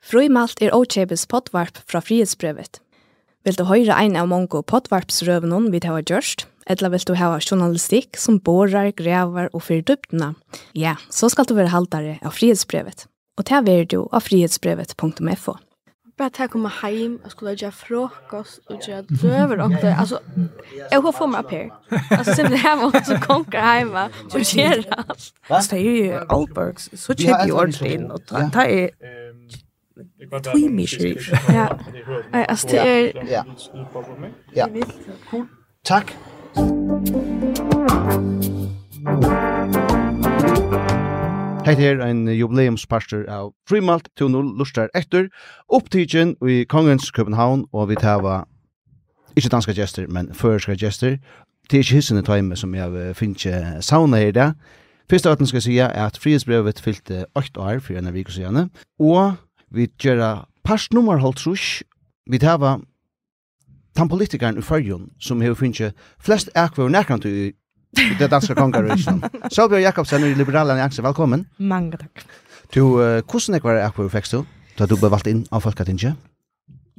[0.00, 2.80] Frøymalt er Ochebes potvarp fra frihetsbrevet.
[3.44, 8.16] Vil du høre en av mange potvarpsrøvene vi har gjørst, eller vil du ha journalistikk
[8.20, 10.34] som borer, grever og fyrer dyptene?
[10.74, 13.06] ja, så skal du være haltere av frihetsbrevet.
[13.36, 15.56] Og det er du av frihetsbrevet.fo.
[16.20, 19.94] Bara til å hem hjem og skulle göra frukost och göra döver och det.
[19.98, 20.18] Altså,
[20.90, 21.70] jeg har fått upp här.
[22.10, 25.32] Alltså, sen det här var så konkar hemma och gjør allt.
[25.48, 28.90] Altså, det är ju Albergs, så tjejer ju ordentligt in och det er
[30.42, 31.16] Tøymisjer.
[31.48, 31.68] Ja.
[32.32, 33.12] Nei, altså, det er...
[33.28, 33.42] Ja.
[34.56, 34.66] Ja.
[35.30, 35.46] Cool.
[35.84, 36.16] Takk.
[41.64, 45.28] Hei her ein jubileumsparster av Frimalt 2.0 lustar etter
[45.68, 48.42] opptidgen i Kongens København og vi tava
[49.36, 51.16] ikke danska gester, men føreska gester
[51.70, 54.52] det er ikke hyssende tøyme som jeg finner sauna her i dag.
[55.10, 58.68] Først av at skal skal si at frihetsbrevet fyllte 8 år for en av vikosene,
[58.98, 59.32] og
[59.70, 61.82] vi gjør parsnummer holdt trus,
[62.30, 62.78] vi hava
[63.96, 67.52] tan politikeren i fyrjon som har finnet flest ekve og nærkant i
[68.18, 69.22] det danske kongarøysen.
[69.50, 71.46] Sjálbjørn Jakobsen i Liberal Allianse, velkommen.
[71.58, 72.24] Mange takk.
[72.74, 74.44] Du, uh, hvordan ekve ekve fikk du
[74.78, 76.14] da du ble valgt inn av Folketinget?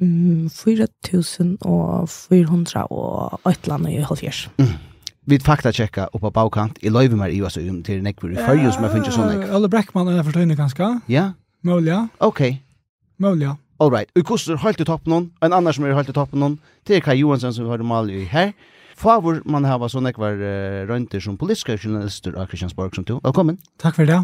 [0.01, 4.49] Mm, 4400 og Øytland i Halvfjers.
[4.59, 4.91] Mm
[5.25, 8.79] vi fakta checka upp på baukant i Lövemer i USA um till Neckbury för just
[8.79, 9.53] med finns såna.
[9.53, 10.99] Alle Brackman är förtöjning ganska.
[11.05, 11.31] Ja.
[11.61, 12.07] Mølja.
[12.19, 12.41] Ok.
[13.21, 13.55] Mølja.
[13.81, 14.09] All right.
[14.15, 16.55] Og hvordan koster helt i toppen noen, en annen som er helt i toppen noen,
[16.89, 18.53] det er Kai Johansson som vi har mal i her.
[18.97, 23.15] Favor man hava så nekvar uh, rønter som politiske journalister av Kristiansborg som du.
[23.21, 23.59] Velkommen.
[23.81, 24.19] Takk for det.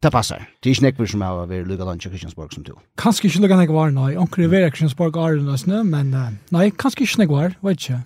[0.00, 0.46] Det passar.
[0.60, 2.72] Det er ikke nekvar som har vært lukka lunch av Kristiansborg som du.
[3.00, 4.14] Kanskje ikke lukka nekvar, nei.
[4.20, 8.02] Onker er vera Kristiansborg er nøysene, men uh, nei, kanskje ikke nekvar, vet ikke.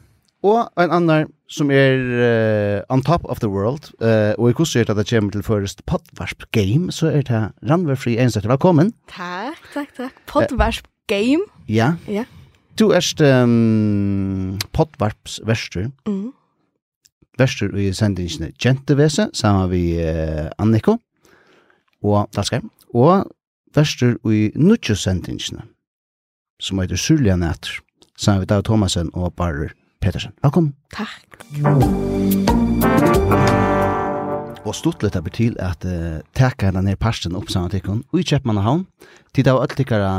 [0.50, 4.88] Og en annen som er uh, on top of the world, uh, og i kurset
[4.88, 8.92] er at det kommer til først Podvarsp Game, så er det Randverfri Fri Velkommen.
[9.08, 10.16] Takk, takk, takk.
[10.26, 11.46] Podvarsp Game?
[11.68, 11.94] Ja.
[12.08, 12.24] Ja.
[12.78, 15.90] Du erst um, Podvarps verster.
[16.06, 16.32] Mm.
[17.38, 20.98] Verster i sendingene Gentevese, sammen vi uh, Anniko
[22.02, 23.30] og Dalskar, og
[23.74, 25.62] verster i Nutjøsendingene,
[26.60, 27.78] som heter Surlianætter,
[28.18, 29.72] sammen vi David Thomasen og Barrer.
[30.04, 30.34] Petersen.
[30.44, 30.74] Velkommen.
[30.92, 31.38] Takk.
[34.64, 38.02] Og stort litt av til at uh, teka henne ned parsten opp sammen til tikkun
[38.12, 38.84] og i Kjepmannahavn.
[39.36, 40.10] Tid av alt tikkara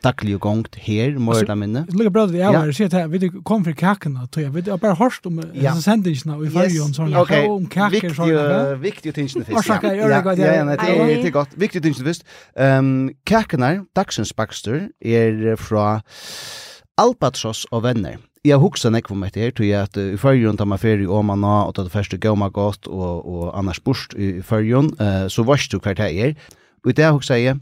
[0.00, 1.82] daglig og gongt her, må jeg minne.
[1.90, 4.54] Det ligger bra at vi er her, sier at vi kom fra kakene, tror jeg,
[4.54, 5.74] vi har bare hørt om ja.
[5.76, 8.32] sendingsene og i fargen, sånn, ok, om kaker, sånn.
[8.80, 9.60] Viktig, tingene først, ja.
[9.60, 10.54] Årsaker, gjør det godt, ja.
[10.56, 11.52] Ja, nei, det er godt.
[11.60, 12.24] Viktig tingene først.
[12.56, 12.96] Um,
[13.28, 15.86] kakene, dagsens bakster, er fra...
[16.00, 16.69] Uh,
[17.00, 18.18] Albatross og venner.
[18.44, 21.04] Jeg har hukset nekk om etter her, tog jeg at i førjon tar man ferie
[21.04, 25.26] i Åmanna, og tar det første gauma godt, og, og annars bort i førjon, uh,
[25.32, 26.36] så vars du hver det er.
[26.84, 27.60] Og i det hukset jeg,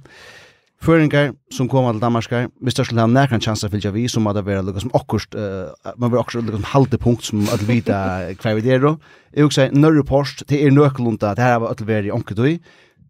[0.78, 4.21] Føringar som kommer til Danmarkar, hvis det skulle ha nærkant chans til fylgja vi, så
[4.22, 7.65] må det være lukka som okkurst, uh, man vil okkurst lukka som haltepunkt som at
[7.66, 7.97] vita
[8.43, 8.87] hver vi der.
[9.34, 12.15] Jeg vil si, Nørre Post, det er nøkkelunda, det her har vi öll veri i
[12.15, 12.59] onketui.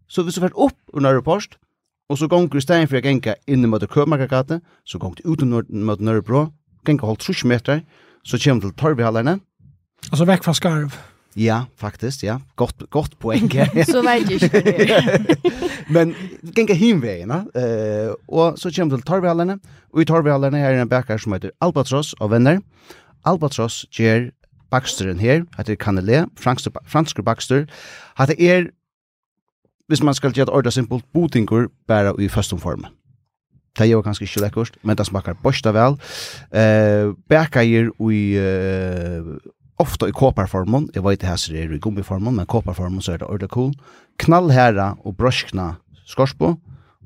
[0.09, 1.59] Så hvis du fyrt opp ur Nørre Post,
[2.09, 6.01] Og så gonger i stein for jeg genga inn mot Købmarkagate, så gonger ut mot
[6.01, 6.47] Nørrebro,
[6.85, 7.83] genga holdt 30 meter,
[8.25, 9.37] så kommer til Torvihallerne.
[10.09, 10.95] Altså vekk fra Skarv.
[11.37, 12.39] Ja, faktisk, ja.
[12.55, 13.51] Godt, godt poeng.
[13.85, 15.37] så vet jeg ikke det.
[15.89, 16.15] Men
[16.55, 19.59] genga himveien, uh, og så kjem til Torvihallerne,
[19.93, 22.57] og i Torvihallerne er en bakker som heter Albatross og venner.
[23.25, 24.31] Albatross gjør
[24.69, 27.65] Baxteren her, heter Canelé, fransk, fransk Baxter.
[28.17, 28.69] Hatt er
[29.89, 32.93] hvis man skal gjøre ordet simpelt botingur bare i førstomformen.
[33.77, 35.95] Det er jo kanskje ikke lekkert, men det smakar borsta vel.
[36.51, 39.29] Eh, Bekeier i eh,
[39.79, 40.89] ofta i kåperformen.
[40.93, 43.73] jeg vet det her er i gummiformen, men kåperformen så er det ordet cool.
[44.19, 45.75] Knall herra og broskna
[46.05, 46.57] skorspå,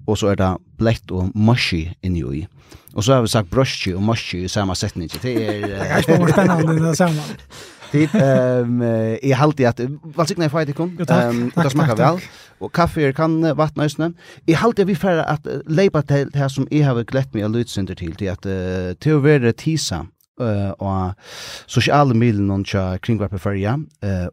[0.07, 2.47] og så er det blekt og mushy inni i.
[2.93, 5.09] Og så har vi sagt brøskji og mushy i samme setning.
[5.21, 5.67] Det er...
[5.67, 7.21] det er ikke bare spennende i det samme.
[7.93, 8.81] Tid ehm
[9.21, 9.79] i halt i att
[10.15, 10.97] vad signar för det kom.
[11.09, 12.19] Ehm det smakar väl.
[12.59, 14.15] Och kaffe er kan vattna ösnen.
[14.47, 17.95] I halt vi för att lepa till här som i har glätt mig att under
[17.95, 18.45] till till att
[18.99, 20.05] teovere tisa
[20.79, 21.13] og
[21.67, 23.77] sosiale milen og tja kringvarpe fyrja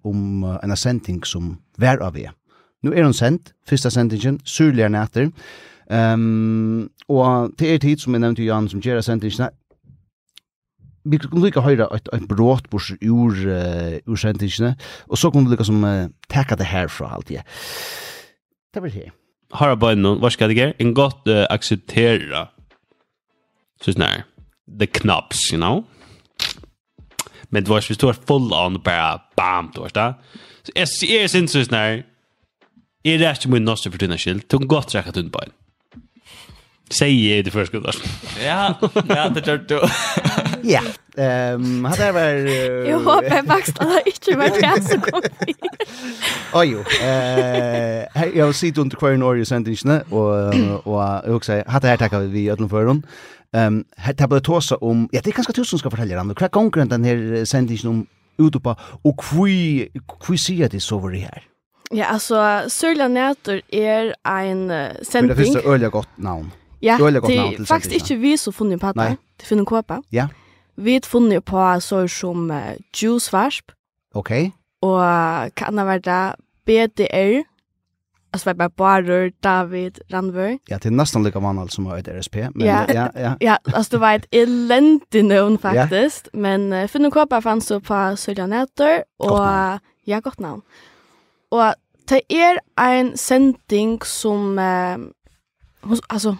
[0.04, 2.28] om en sending som vær av vi.
[2.82, 5.30] Nu er hun sendt, fyrsta sendingen, syrligere nætter.
[5.90, 9.50] Um, og til er tid, som jeg nevnte Jan, som gjør sendingen
[11.04, 14.74] vi kunne lika høyra et, et brått bors ur, uh, ur sendingene,
[15.08, 17.44] og så kunne vi lika som uh, teka det herfra alt ja.
[18.74, 19.08] Det var det.
[19.58, 20.76] Har jeg bare noen, hva skal det gjøre?
[20.82, 22.48] En godt uh, akseptera,
[23.80, 24.26] så sånn
[24.80, 25.82] the knaps, you know?
[27.50, 30.10] Men det var hvis du var full on, bare bam, du var det.
[30.62, 32.02] Så jeg, jeg synes sånn her,
[33.02, 35.56] jeg er ikke min nødvendig for tunne skyld, du kan godt rekke tunne på en.
[36.90, 37.72] Säger det först
[38.44, 38.74] Ja,
[39.08, 39.80] ja det gör du.
[40.62, 40.80] Ja.
[41.16, 42.20] Ehm hade var
[42.88, 45.22] Jag hoppas faktiskt att inte var det så kom.
[46.54, 46.78] Oj jo.
[47.06, 50.54] Eh jag har sett under kvar Norge sentingen och
[50.86, 53.06] och jag också hade här tackar vi ödlan för hon.
[53.52, 56.34] Ehm här tablet tosa om ja det är ganska tusen ska fortälja dem.
[56.34, 58.06] Kvar konkurrent den här sentingen om
[58.38, 59.88] utopa och kvui
[60.24, 61.42] kvui ser det så var det här.
[61.92, 64.68] Ja, alltså Sörla Nätor är en
[65.02, 65.28] sending.
[65.28, 66.50] Men det finns det öliga gott namn.
[66.80, 69.16] Ja, det är faktiskt inte vi som funnit på det.
[69.36, 70.02] Det finner kåpa.
[70.08, 70.28] Ja.
[70.80, 73.72] Vi har funnet på så som uh, Juicevarsp.
[74.14, 74.30] Ok.
[74.82, 76.34] Og kan det være det
[76.66, 77.42] BDR.
[78.32, 80.56] Altså vi er bare David, Randvør.
[80.70, 82.36] Ja, det er nesten like mann alt som har et RSP.
[82.54, 82.84] Men, ja.
[82.88, 83.34] ja, ja.
[83.48, 86.28] ja, altså det var et elendig navn faktisk.
[86.34, 86.38] Ja.
[86.38, 89.02] Men uh, Finn Kåpa fanns så på Sørjanetter.
[89.18, 90.62] Og, godt ja, godt navn.
[91.50, 91.74] Og
[92.08, 94.58] det er en sending som...
[94.58, 95.10] Uh,
[95.82, 96.34] hos, altså,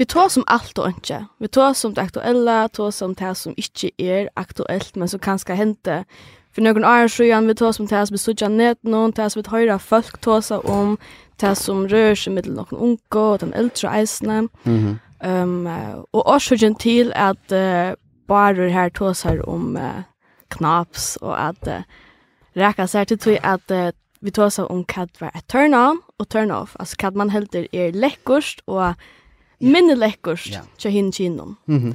[0.00, 1.26] Vi tar som allt och inte.
[1.38, 5.54] Vi tar som det aktuella, tar som det som inte är aktuellt men som kanske
[5.54, 6.04] hände.
[6.52, 9.42] För någon år sedan vi tar som det som vi såg ned någon, det som
[9.42, 10.96] vi höra folk ta om,
[11.36, 14.38] det som rör sig med någon unga och den äldre eisene.
[14.38, 15.42] Mm -hmm.
[15.42, 15.68] um,
[16.10, 17.92] och årsaken till att uh,
[18.26, 19.14] bara här tar
[19.48, 20.00] om uh,
[20.48, 21.82] knaps och att uh,
[22.52, 23.88] räka sig till tog att uh,
[24.20, 26.76] vi tar om vad var ett turn on och turn off.
[26.78, 28.94] Alltså vad man helt är läckorst och
[29.60, 30.60] minnelekkurs ja.
[30.78, 31.58] til hinn kinom.
[31.66, 31.94] Mm -hmm.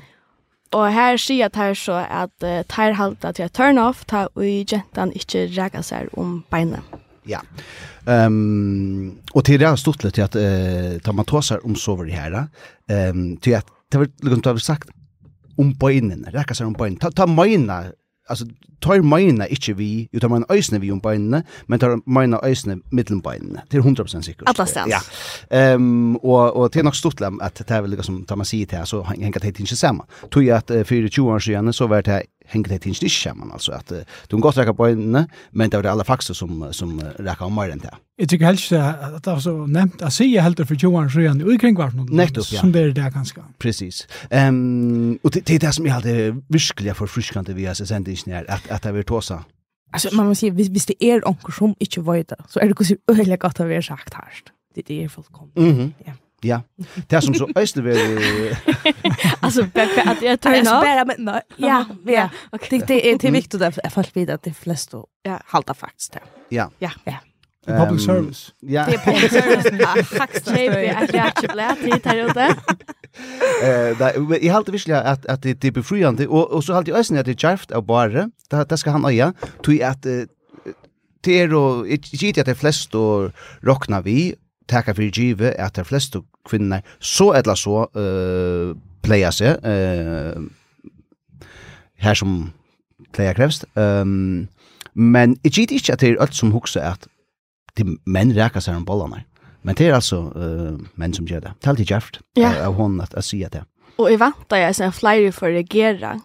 [0.72, 4.44] Og her sier tær så at uh, tær halda til at turn off, ta og
[4.72, 6.82] jentan ikkje rega seg om beinet.
[7.28, 7.40] Ja.
[8.08, 12.06] Ehm um, och till det har stått lite att eh ta man tåsar om sover
[12.06, 12.48] det här.
[12.90, 14.90] Ehm um, till att det var liksom du har sagt
[15.58, 16.98] om benen, räcka sig om benen.
[16.98, 17.84] Ta ta mina
[18.28, 18.46] alltså
[18.80, 23.20] tar mina inte vi utan man ösne vi om benen men tar mina ösne mitten
[23.20, 24.44] benen till 100% säkert.
[24.46, 24.92] Alla stans.
[24.92, 25.00] Ja.
[25.58, 28.36] Ehm um, och och det är nog stort läm att det är väl liksom tar
[28.36, 30.06] man sig till så hänger det inte samma.
[30.30, 33.72] Tog jag att för 20 år sedan så var det hänger det inte samman alltså
[33.72, 33.92] att
[34.28, 37.56] de går räcka på inne men det var det alla faktorer som som räcka om
[37.56, 37.94] mer än det.
[38.18, 41.62] Jag tycker helst att det var så nämnt att säga helt för Johan Sjön och
[41.62, 43.44] kring vart något som det är där ganska.
[43.58, 44.08] Precis.
[44.30, 48.46] Ehm och det det är det som jag hade verkligen förfriskande vi har sent ingenjör
[48.50, 49.44] att att det vill tåsa.
[49.92, 52.96] Alltså man måste säga visst det är onkel som inte vet så är det så
[53.08, 54.34] öliga gott att vi har sagt här.
[54.76, 55.58] Det är fullkomligt.
[55.58, 55.94] Mhm.
[56.06, 56.14] Ja.
[56.42, 56.62] Ja.
[57.08, 57.98] Det som så ösle väl
[59.40, 60.64] altså, Peppe att jag tar nå.
[60.64, 61.42] Spara men nej.
[61.58, 62.30] Ja, ja.
[62.52, 62.84] Okej.
[62.88, 64.94] Det är det är viktigt att jag fast vid att det flest
[65.24, 65.40] ja.
[65.46, 66.20] halta faktiskt det.
[66.50, 66.72] Ja.
[66.80, 66.92] Ja.
[67.04, 67.18] Ja.
[67.68, 68.54] Public service.
[68.60, 68.86] Ja.
[68.86, 70.08] Det är public service.
[70.08, 72.38] Faktiskt nej, jag har inte lärt det tar ut.
[73.64, 76.98] Eh, där i halt visst att att det är befriande och och så halt jag
[76.98, 78.30] ösnen att det charft av bara.
[78.50, 79.34] Det det ska han öja.
[79.64, 80.06] Tui att
[81.22, 84.36] det är och inte att det flest och rockna vi
[84.70, 88.76] taka fyrir givet at de fleste kvinner så etla så uh,
[89.06, 90.46] pleia seg uh,
[92.02, 92.38] her som
[93.16, 94.48] pleia krevst um,
[94.96, 97.08] men jeg gitt ikke at det er alt som hukse at
[97.78, 99.24] de menn reka seg om bollene
[99.66, 102.54] men det er altså uh, menn som gjør det det er alltid gjørft ja.
[102.68, 103.66] av hon at jeg sier det
[103.96, 106.18] og jeg vantar jeg som flere for å reagere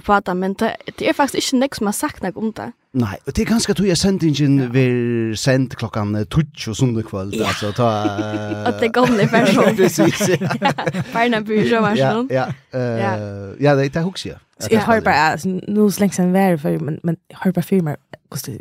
[0.00, 2.72] och prata men det, det är faktiskt inte som har sagt något om det.
[2.92, 4.68] Nej, och det är ganska tog jag sänd ingen ja.
[4.70, 7.46] vi sänd klockan 12 och söndag kväll ja.
[7.46, 7.88] alltså ta
[8.68, 9.76] att det gamla person.
[9.76, 10.38] Precis.
[11.12, 12.02] Barna byrja var så.
[12.02, 12.78] Ja, ja.
[12.78, 14.38] Eh ja, det är huxar
[14.70, 17.96] Jag har bara nu slängs en värre för men men har bara filmer
[18.28, 18.52] kostar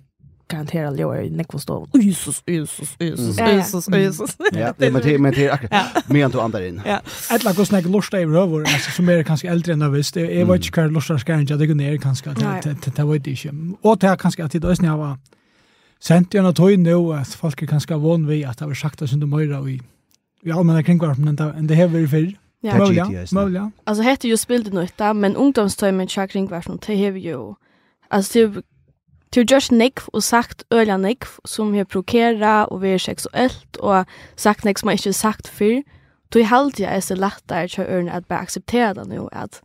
[0.50, 1.90] garantera leo i nekvostov.
[1.94, 4.38] Jesus, Jesus, Jesus, Jesus, Jesus.
[4.52, 6.10] Ja, men det men det akkurat.
[6.10, 6.82] Men du andar in.
[6.86, 7.02] Ja.
[7.30, 10.14] Alla går snack lusta i rövor alltså som är kanske äldre än överst.
[10.14, 13.20] Det är vad jag kallar lusta skal inte det går ner kanske att det var
[13.20, 13.78] det inte.
[13.82, 15.18] Och det kanske att det ösn jag var
[16.00, 19.26] sent jag nåt nu att folk kanske vån vid att det var sagt att det
[19.26, 19.82] möra i
[20.44, 22.34] i allmänna kringvarpen än det här var förr.
[22.62, 23.72] Ja, möjliga, mølja.
[23.84, 27.54] Alltså hette ju spildet nytta, men ungdomstøymen tja kringvarpen, det har ju,
[28.08, 28.64] alltså det
[29.36, 34.06] Du just nekv og sagt øyla nekv som har prokera og vi er seksuelt og
[34.36, 35.82] sagt nekv som jeg ikke sagt før.
[36.34, 39.62] Du halte jeg så lagt der til øyne at bare akseptera det nå at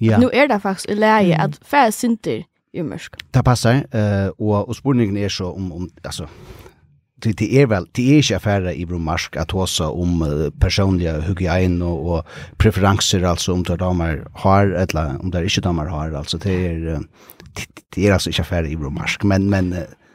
[0.00, 0.18] ja.
[0.18, 2.42] nu er det faktisk i leie at færre synder
[2.72, 3.18] i mørk.
[3.34, 6.26] Det passer, uh, og, og spørningen er så om, om altså,
[7.24, 11.20] det, det er vel, det er ikke affärer i Bromarsk at også om uh, personlige
[11.26, 12.24] hygien og, og
[12.58, 16.96] preferanser, altså om det damer har, eller om det ikke damer har, altså det er,
[16.96, 17.02] uh,
[17.94, 19.50] det är alltså inte affär i Bromarsk, men...
[19.50, 19.68] men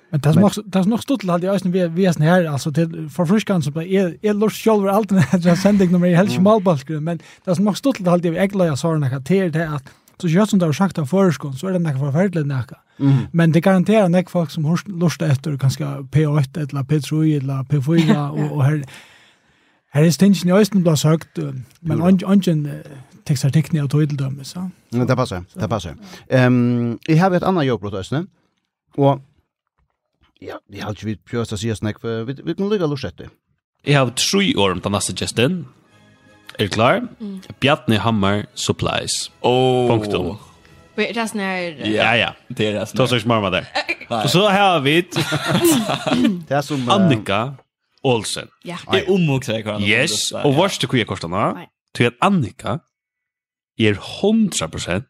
[0.09, 2.45] Men det är nog det är nog stort till jag ösn vi vi är här
[2.45, 6.41] alltså till för fruskan som är är Lars Scholver alltid jag sending nummer i Helge
[6.41, 9.83] Malbalsgren men det är nog stort till jag ägla jag sa några till det att
[10.21, 12.71] så just som det har sagt av förskon så är det något förfärligt något.
[12.99, 13.17] Mm.
[13.31, 18.29] Men det garanterar näck folk som hörst lust efter ganska P8 eller P3 eller P4
[18.29, 18.83] och och här
[19.93, 21.37] her er stingen i ösn blåsökt
[21.79, 22.71] men ungen
[23.27, 24.69] textartikne och tøydeldømme, så.
[24.93, 25.95] Ja, det passar, det passar.
[26.29, 28.11] Ehm, jag har ett annat jobb åt oss.
[28.95, 29.19] Och
[30.39, 33.21] ja, det har ju vi pjöst att säga snack för vi vi kan lägga lushet.
[33.83, 35.65] Jag har tre år om den nästa gesten.
[36.59, 37.07] Är du klar?
[37.19, 37.41] Mm.
[37.59, 39.31] Bjartne Hammer Supplies.
[39.41, 39.87] Oh.
[39.87, 40.37] Punktum.
[40.95, 41.87] Wait, det är snär.
[41.87, 42.33] Ja, ja.
[42.47, 42.97] Det är snär.
[42.97, 43.65] Då så smart med där.
[44.23, 45.01] Och så har vi
[46.47, 46.55] det.
[46.55, 47.55] är som Annika
[48.01, 48.47] Olsen.
[48.63, 48.77] Ja.
[48.91, 49.73] Det är omhugsar kvar.
[49.73, 49.83] kan.
[49.83, 51.65] Yes, och varst du kvar kostarna?
[51.93, 52.79] Till att Annika
[53.79, 55.05] er 100%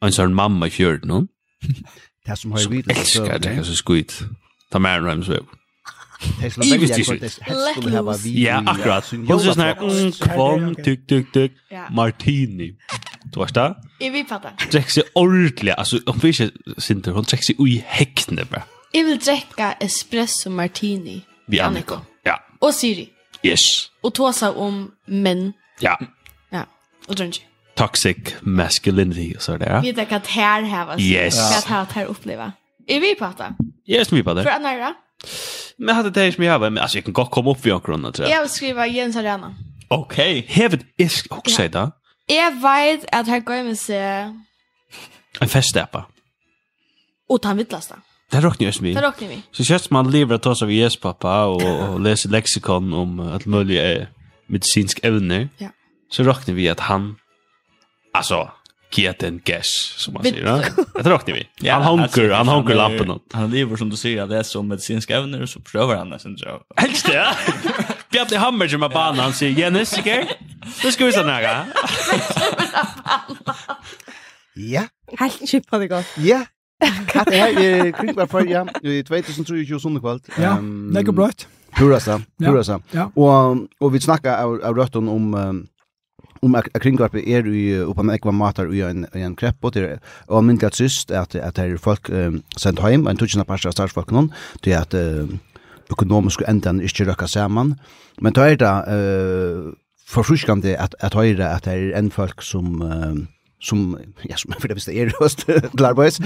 [0.00, 1.24] en sånn mamma i fjørt nå.
[2.26, 2.84] Det som har vidt.
[2.84, 4.12] Som elsker det, så skuit.
[4.70, 5.46] Ta med en røms vøv.
[6.62, 7.38] Ivis t-shirt.
[8.36, 9.08] Ja, akkurat.
[9.08, 11.56] Hon sier sånn kvann, tuk, tuk, tuk,
[11.96, 12.74] martini.
[13.32, 13.66] Du vet det?
[14.04, 14.52] Jeg vil fatta.
[14.72, 18.66] Drekk seg ordentlig, altså, om vi ikke sinter, hon drekk seg ui hektene bare.
[18.94, 21.20] Jeg vil drekka espresso martini.
[21.50, 22.02] Vi Anniko.
[22.26, 22.36] Ja.
[22.60, 23.08] Og Siri.
[23.46, 23.90] Yes.
[24.04, 25.54] Og tåsa om menn.
[25.82, 25.96] Ja.
[26.52, 26.66] Ja,
[27.08, 29.82] og drønnsig toxic masculinity och så där.
[29.82, 31.52] Vi tänker att här här var yes.
[31.52, 32.52] så att här här uppleva.
[32.86, 33.54] Är vi på det?
[33.92, 34.42] Yes, vi på det.
[34.42, 34.94] För andra?
[35.76, 37.84] Men hade det som jag har, men alltså jag kan gå komma upp vid och
[37.84, 38.36] krona tror jag.
[38.36, 39.54] Jag vill skriva Jens Arena.
[39.88, 40.54] Okej, okay.
[40.54, 41.90] hevet is också där.
[42.26, 43.98] Jag vet att här går med sig
[45.40, 46.06] en feststäppa.
[47.28, 47.96] Och han vittlasta.
[48.30, 48.94] Det råknar just vi.
[48.94, 49.42] Det råknar vi.
[49.50, 53.46] Så känns man lever att ta sig av Jes pappa och läser lexikon om att
[53.46, 54.06] möjliga
[54.46, 55.48] medicinsk ävne.
[55.58, 55.68] Ja.
[56.10, 57.16] Så råknar vi att han
[58.12, 58.50] alltså
[58.96, 60.46] get en guess som man säger.
[60.46, 60.84] Ja?
[60.94, 61.70] Det tror vi.
[61.70, 63.20] Han honker, han hunkar lampan.
[63.32, 66.46] Han lever som du säger det är som medicinska ävner så prövar han nästan så.
[66.76, 67.26] Helt det.
[68.10, 70.24] Bjarni Hammer med banan han säger Jens Siker.
[70.84, 71.66] Nu ska vi se nära.
[74.54, 74.82] Ja.
[75.18, 76.06] Helt chip på det gott.
[76.16, 76.44] Ja.
[77.06, 80.20] Kat det här kring var för ja, i 2023 söndag kväll.
[80.38, 80.60] Ja.
[80.60, 81.48] Nägge blött.
[81.76, 82.22] Purasa,
[82.62, 82.82] så.
[83.14, 85.34] Och och vi snackar av rötten om
[86.42, 89.72] om att kringvarpet er ju uppe med ekva matar i en, i en krepp och
[89.72, 93.44] det och min at syst att att det är folk um, sent hem en tutsjende
[93.44, 95.28] parst av någon det til at uh,
[95.90, 97.78] økonomisk endan inte röka samman
[98.20, 99.72] men det är det uh,
[100.06, 103.14] forfriskande att att höra att det är en folk som uh,
[103.60, 106.20] som ja som för det visst är röst till arbets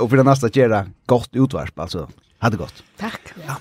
[0.00, 2.82] och för det nästa göra gott utvarp alltså hade gott.
[2.96, 3.56] Tack ja.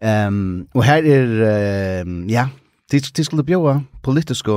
[0.00, 2.48] Ehm um, och här är um, ja.
[2.90, 4.52] Det skulle bjóa politiska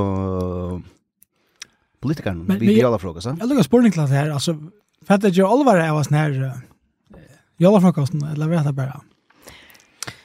[2.00, 3.36] politikern vi vi alla frågor så.
[3.40, 4.56] Jag lukkar spårning till det här alltså
[5.06, 6.52] för att jag allvar är vad snär
[7.56, 9.00] jag från eller vet jag bara.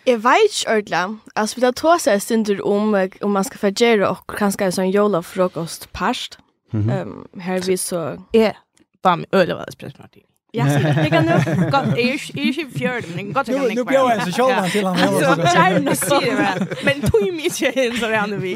[0.03, 4.29] Jag vet inte alltså vi tar ta sig stunder om om man ska förgera och
[4.37, 6.39] kanske en sån jolla frukost past.
[6.73, 8.57] Ehm här vi så är
[9.01, 10.23] bam öle vad det spelar någonting.
[10.51, 10.65] Ja,
[11.03, 14.47] det kan nu gott är är ju fjärd men gott kan Nu bjöd jag så
[14.47, 14.97] själva till han.
[14.97, 15.19] honom.
[15.19, 16.67] Så gärna ser det.
[16.83, 18.55] Men tog mig inte in så där nu vi.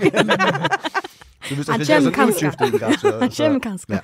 [1.50, 2.62] Du visste att det är så utskift
[3.40, 4.00] i kanske.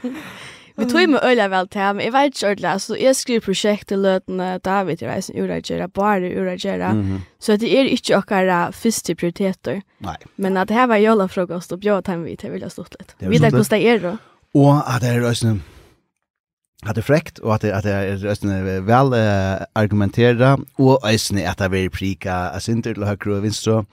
[0.75, 3.45] Vi tog med öliga väl till men Jag vet inte ordentlig, altså jag skriver projekt
[3.45, 7.19] prosjektet løtene David i reisen uragjera, bara uragjera, mm -hmm.
[7.39, 9.81] så det er ikke okkara första prioriteter.
[9.97, 10.15] Nej.
[10.35, 13.15] Men att det här var jolafrokost och bjöd hem vi til, vil jeg stått litt.
[13.17, 14.17] Vi där hvordan det er då.
[14.53, 15.59] Och att det är også
[16.85, 21.09] att det är fräckt och att det, att det är rösten väl eh, argumentera och
[21.09, 23.85] ösne att det är prika alltså inte till höger och vänster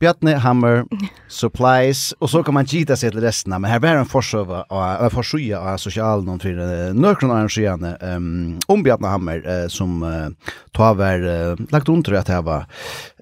[0.00, 0.84] Bjarne Hammer
[1.28, 5.12] supplies och så kan man gita sig till resten men här var en försöva och
[5.12, 10.28] försöja av social någon för nökron arrangerande um, om Bjarne Hammer uh, som uh,
[10.72, 12.66] tar väl uh, lagt under att det var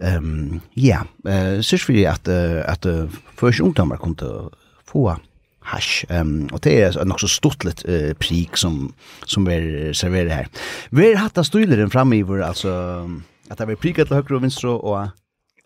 [0.00, 4.48] ehm um, ja eh, syns vi att att, att för ungdomar kunde
[4.84, 5.16] få
[5.60, 6.04] hash.
[6.08, 8.92] Um, och det är något så stort lit uh, prik som,
[9.24, 10.48] som vi serverat här.
[10.90, 12.70] Vi har hatt av i vår alltså
[13.50, 15.08] att det er prikat till höger och vänster och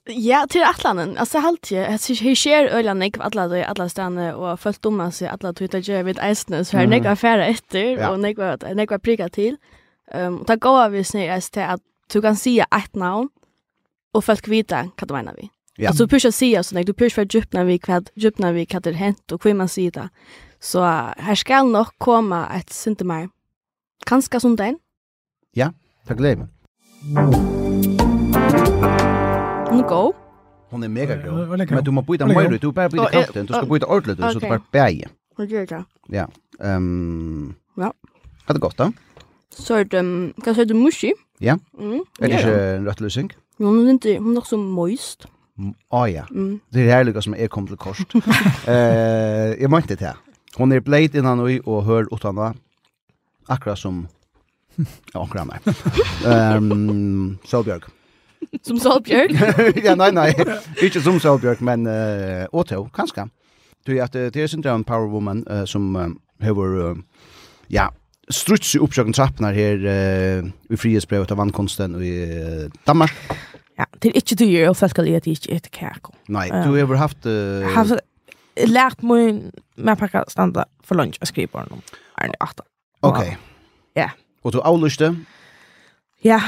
[0.07, 1.17] Ja, til atlanen.
[1.17, 1.81] Altså, helt ikke.
[1.81, 5.53] Jeg synes ikke alla øyland ikke alle de alle stedene, og følt dumme seg alle
[5.53, 9.57] tog til å vidt eisene, så her nekva fære etter, og nekva prika til.
[10.15, 11.81] Um, og ta går vi snir eis til at
[12.13, 13.31] du kan si et navn,
[14.13, 15.49] og folk vita hva du mener vi.
[15.77, 15.89] Ja.
[15.89, 19.33] Alltså pusha sig alltså när du pushar för djupna vi kvad djupna vi katter hänt
[19.33, 20.09] och kvimma säger det.
[20.61, 20.83] Så
[21.19, 23.29] här ska nog komma ett syntemar.
[24.07, 24.79] Kanske som den?
[25.53, 25.73] Ja,
[26.07, 26.49] tack leva.
[29.73, 30.13] Nu go.
[30.71, 31.49] Hon är mega god.
[31.71, 33.47] Men du måste byta mer du bara byta kraften.
[33.47, 35.09] Du ska byta ordentligt så du bara bäja.
[35.37, 35.85] Vad gör jag?
[36.09, 36.29] Ja.
[36.61, 37.55] Ehm.
[37.77, 37.93] Ja.
[38.45, 38.93] Hade gott då.
[39.59, 41.13] Så är det, kan säga du mushi?
[41.39, 41.59] Ja.
[41.81, 42.05] Mm.
[42.21, 43.33] Är det en rätt lösning?
[43.57, 45.27] Jo, hon är inte, hon är också moist.
[45.91, 46.25] Ah, ja.
[46.31, 46.61] Mm.
[46.75, 48.15] Det er herlig som jeg kom til kort.
[48.71, 50.15] eh, jeg mente det.
[50.59, 52.53] Hon er bleit innan ui og hør utanva.
[53.49, 54.07] Akkurat som...
[55.15, 55.63] Ja, akkurat meg.
[56.27, 57.87] Um, Sølbjørg.
[58.67, 59.35] Som Sølbjørg?
[59.87, 60.31] ja, nei, nei.
[60.83, 63.29] Ikke som Sølbjørg, men uh, Åtøv, kanskje.
[63.87, 66.09] Du, at det er sindra en power woman uh, som uh,
[66.43, 66.91] hever...
[66.91, 67.31] Uh,
[67.71, 67.89] ja,
[68.31, 73.15] struts i oppsøkken trappene her uh, i frihetsbrevet av vannkonsten i uh, Danmark.
[73.79, 76.15] Ja, det er ikke dyr, og folk er ikke etter kærko.
[76.29, 77.27] Nei, du har vel haft...
[77.27, 77.67] Uh...
[77.75, 77.99] Haft,
[78.71, 81.83] lært meg med pakka standa for lunch og skriver om
[82.23, 82.63] Arne Atta.
[83.03, 83.35] Ok.
[83.99, 84.13] Ja.
[84.45, 85.11] Og du avlyste?
[86.25, 86.41] Ja,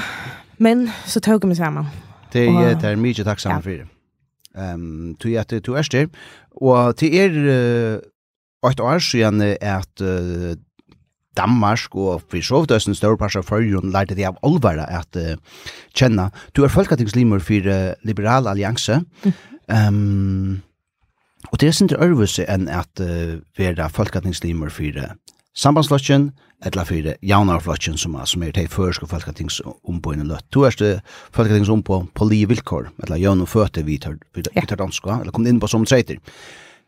[0.58, 1.88] men så tog jeg meg sammen.
[2.32, 3.88] Det er, det er mye takk sammen for det.
[4.56, 6.06] Um, du er at du er styr,
[6.56, 10.54] og til er uh, et år siden at uh,
[11.36, 15.18] Danmark og for så vidt en større parser av førjun lærte de av olvara at
[15.20, 15.34] uh,
[15.94, 16.30] kjenne.
[16.56, 19.02] Du er folketingslimer for uh, Liberal Allianse.
[19.68, 20.62] Um,
[21.52, 25.14] og det er sin til ørvelse enn at uh, være folketingslimer for uh,
[25.56, 26.30] sambandsflotjen,
[26.66, 30.46] eller for uh, jaunarflotjen som, som er til først og folketingsombå løtt.
[30.54, 31.00] Du er til
[31.36, 35.60] folketingsombå på liv vilkår, eller jaunum føte vi tar, vi tar danska, eller kom inn
[35.60, 36.22] på som treiter.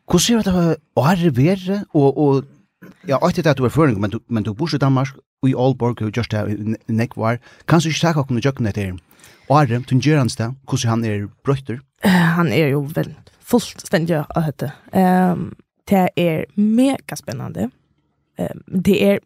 [0.09, 2.47] Hvordan er det å arbeide og, og
[3.07, 5.53] Ja, og det du er føring, men du, men du bor i Danmark, og i
[5.53, 6.47] Aalborg, og just her,
[6.87, 7.37] nekvar.
[7.67, 8.93] Kan du ikke takke okken i jøkken etter
[9.99, 11.79] du gjør hans det, hvordan han er brøyter?
[12.37, 13.15] Han er jo vel
[13.49, 14.71] fullstendig å høyte.
[14.93, 15.51] Um,
[15.89, 17.69] det er mega spennende.
[18.37, 19.19] Um, det er,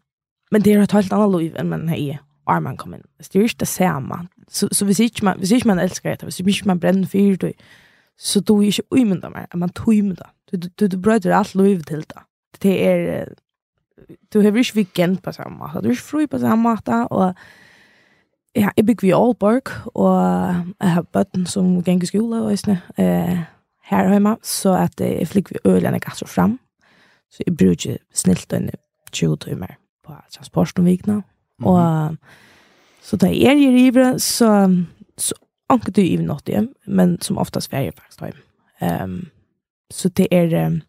[0.50, 2.14] men det er et helt annet liv enn man er i
[2.46, 3.04] Arman kom inn.
[3.20, 4.18] Det er jo ikke det samme.
[4.48, 7.44] Så, så hvis, ikke man, hvis ikke man elsker det, hvis ikke man brenner fyrt,
[8.18, 10.30] så du er ikke umynda mer, man tog det.
[10.52, 12.24] Du, du, du brøyter alt liv til det
[12.64, 13.32] det er
[14.32, 17.34] du har ikke weekend på samme måte, du er ikke fri på samme måte, og
[18.54, 20.16] ja, jeg bygger i Aalborg, og
[20.80, 23.44] jeg har bøtten som gikk i skole, og sånn, eh,
[23.90, 26.58] her hjemme, så at jeg flykker vi ølene gasser frem,
[27.32, 28.70] så jeg bruker ikke snilt en
[29.12, 31.22] 20 timer på transporten om vikene,
[31.62, 32.16] og mm -hmm.
[33.02, 34.84] så da jeg er i ivre, så,
[35.18, 35.34] så
[35.68, 39.02] anker du i natt hjem, men som oftast ferie faktisk hjem.
[39.02, 39.28] Um,
[39.90, 40.66] så det er...
[40.66, 40.82] Um,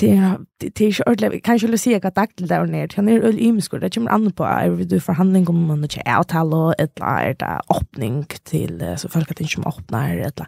[0.00, 3.20] det är det är ju ordentligt kanske vill se att takt där ner han är
[3.20, 6.74] öl ymskur det kommer an på är vi du förhandling om man inte är alla
[6.74, 10.40] ett är det öppning till så folk att inte öppnar ett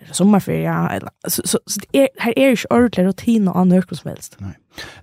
[0.00, 4.08] eller sommarferie eller så så det er, her er ikke ordentlig rutin och annor som
[4.08, 4.36] helst.
[4.40, 4.54] Nej.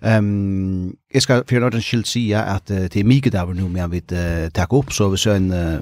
[0.02, 4.02] Ehm jag ska för något si at uh, det är mycket där nu men vi
[4.50, 5.80] takke opp, så vi så en uh,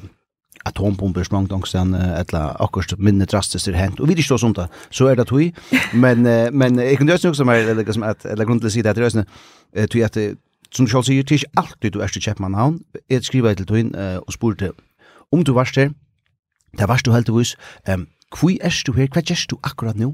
[0.66, 4.00] atombomber sprangt angsten etla akkurst minne drastiskt er hent.
[4.00, 4.68] Og vi ikke sånt da.
[4.92, 5.52] Så er det tui
[5.94, 6.24] men
[6.54, 8.94] men jeg kunne også som er eller som at eller grunn til å si det
[8.94, 9.26] at røsne
[9.92, 10.18] tui at
[10.74, 13.84] som Charles sier det er ikke alltid du er til Kjepmannhavn jeg skriver til tui
[13.94, 14.72] og spurte
[15.32, 15.92] om du varst her
[16.78, 17.56] der varst du heldigvis
[17.90, 18.08] um,
[18.40, 19.08] hvor er du her?
[19.14, 20.14] Hva gjør du akkurat nå?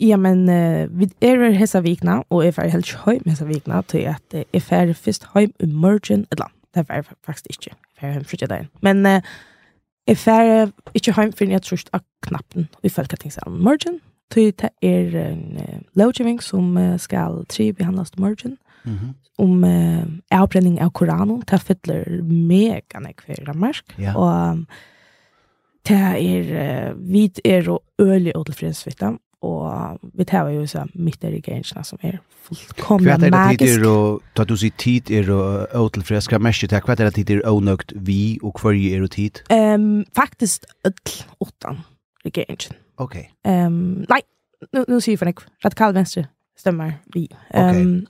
[0.00, 3.46] Ja, men uh, vi er her hessa vikna, og jeg er helt høy med hessa
[3.46, 7.74] vikna, til at jeg er først høy i morgen et land det var faktisk ikke.
[8.00, 8.68] Jeg var hjemme frutje dagen.
[8.82, 9.20] Men uh,
[10.06, 14.00] jeg var ikke hjemme for jeg trusht av knappen i Folketingssalen morgen.
[14.32, 18.58] Tøy det er en uh, lovgivning som uh, skal tri behandles til morgen.
[18.84, 19.12] Mm -hmm.
[19.38, 21.42] Om uh, avbrenning av Koranen.
[21.50, 23.98] Det fyller mega nek for Danmark.
[23.98, 24.16] Ja.
[24.16, 24.66] Og um,
[25.88, 31.24] det er, uh, vi er og ølig og tilfredsvittet og vi tar jo så mitt
[31.24, 33.32] er i gensene som er fullkomna magisk.
[33.32, 36.42] Hva er det tid er, og du sier tid er og åtel for jeg skal
[36.52, 39.42] til, hva er det tid er ånøkt vi, og hver er og tid?
[39.50, 41.82] Um, faktisk ødel åttan
[42.24, 42.78] i gensene.
[42.96, 43.16] Ok.
[43.44, 44.22] Um, nei,
[44.72, 46.28] nu, nu sier jeg for nek, radikal venstre
[46.58, 47.26] stemmer vi.
[47.54, 48.06] Um.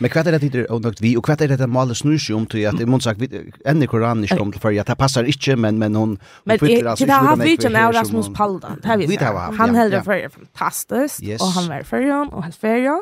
[0.00, 2.18] Men hva er det det er åndøkt vi, og hva er det det maler snur
[2.20, 4.96] seg om til at, i månsak, enn i Koran ikke kom til før, at det
[5.00, 7.36] passar ikke, men, men hun, hun fyller altså ikke noe nekve her.
[7.36, 9.60] Men det har vi Rasmus Paldan, det har vi sagt.
[9.60, 12.98] Han helder for fantastisk, og han var for han, og helt ferie,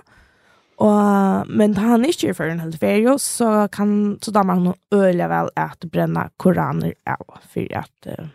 [0.83, 4.73] Og, men da han ikke er for en helt ferie, så kan så da man
[4.95, 8.27] øyelig vel at brenna koraner av, for at uh,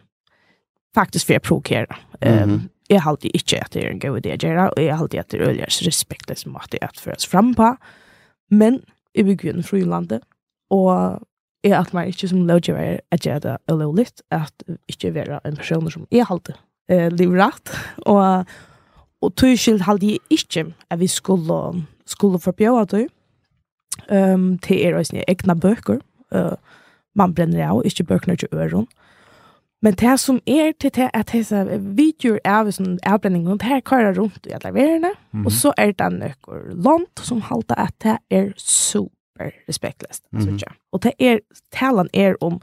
[0.95, 2.03] faktisk for å provokere.
[2.21, 4.83] Um, mm -hmm jeg halte ikke at det er en god idé å gjøre, og
[4.83, 7.73] jeg halte at det er øyeligere respektløs måte at føres frem på.
[8.49, 8.81] Men
[9.15, 10.21] jeg bygger jo en frilandet,
[10.69, 11.19] og
[11.63, 15.55] jeg at man ikke som lovgiver at jeg det er lovligt, at ikke være en
[15.55, 16.53] person som jeg halte
[16.89, 17.71] eh, livrat,
[18.05, 18.45] og
[19.21, 23.07] og tog skyld halte jeg ikke at vi skulle, skulle forbjøre det,
[24.11, 25.99] um, til er også sine egne bøker,
[26.35, 26.55] uh,
[27.15, 28.87] man brenner av, ikke bøkene til øren,
[29.81, 34.17] Men det som er til det at disse videoer av sånn avbrenning, det her kører
[34.17, 35.45] rundt i alle verene, mm.
[35.45, 40.23] og så er det noen land som halter at det er super respektløst.
[40.31, 40.39] Mm.
[40.39, 40.75] -hmm.
[40.91, 41.39] Og det er,
[41.71, 42.61] talen er om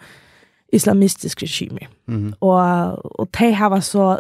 [0.72, 1.88] islamistisk regime.
[2.06, 2.26] Mm.
[2.26, 2.34] -hmm.
[2.40, 4.18] Og, og det har var så,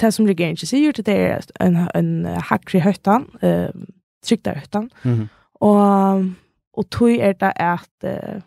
[0.00, 3.82] det som regeringen sier det er en, en hakker høytan, uh,
[4.22, 5.14] trygter høytan, mm.
[5.14, 5.26] -hmm.
[5.54, 6.24] og,
[6.72, 8.40] og tog er det at, uh,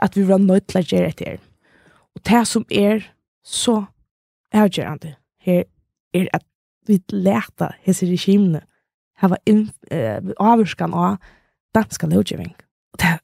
[0.00, 1.36] at vi var nødt til å gjøre det her.
[1.36, 1.51] Mm
[2.22, 3.00] Og det som er
[3.44, 3.84] så
[4.52, 5.62] avgjørende her
[6.14, 6.42] er at
[6.86, 8.60] vi lærte hese regimene
[9.16, 11.16] hava in uh, avvurskan av
[11.74, 12.54] danska lovgivning.
[12.92, 13.18] Og det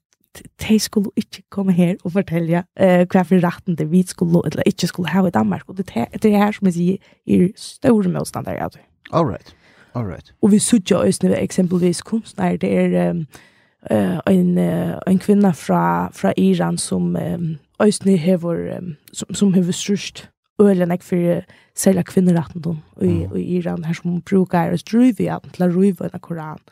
[0.68, 4.62] de skulle ikke komme her og fortelle uh, hva for retten det vi skulle, eller
[4.66, 5.62] ikke skulle ha i Danmark.
[5.66, 5.86] Og det,
[6.22, 8.80] det er her som jeg sier, er store motstandere av det.
[9.12, 9.54] All right.
[9.94, 10.34] All right.
[10.42, 13.26] Og vi sutja òsne eksempelvis kunstner, det er um,
[13.90, 19.54] uh, en, uh, en kvinna fra, fra Iran som um, Øysni hever, um, som, som
[19.54, 21.42] hever strust ølen ek for
[21.78, 22.64] særlig kvinneretten
[23.02, 23.36] i, mm.
[23.36, 26.62] i Iran, her som brukar og struve igjen til å ruve en koran.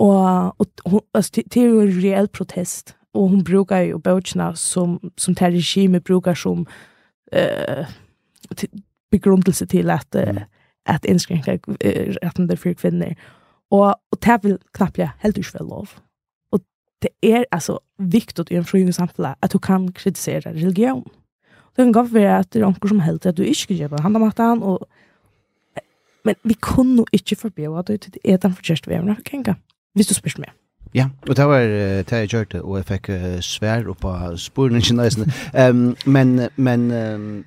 [0.00, 4.54] Og, og hun, altså, det er jo en reell protest, og hun brukar jo bøkene
[4.56, 6.64] som, som det regimet brukar som
[7.36, 7.84] uh,
[9.10, 10.42] begrundelse til at, uh,
[10.86, 11.58] at innskrenker
[12.22, 13.12] retten der for kvinner.
[13.70, 16.00] Og, og det vil knappt helt ikke lov
[17.02, 21.04] det är alltså viktigt i en fri samfunn at du kan kritisere religion.
[21.76, 24.02] Det kan gå för att det er noen som helt at du inte gör på
[24.02, 24.86] handa matan och
[26.24, 29.56] men vi kunde inte forbi att det är den förkärst vi ämnar känga.
[29.94, 30.50] Visst du spørs meg.
[30.94, 33.10] Ja, og det var det jeg gjørte, og jeg fikk
[33.42, 35.32] svær opp av sporen i nøysen.
[35.70, 37.44] Um, men, men, um,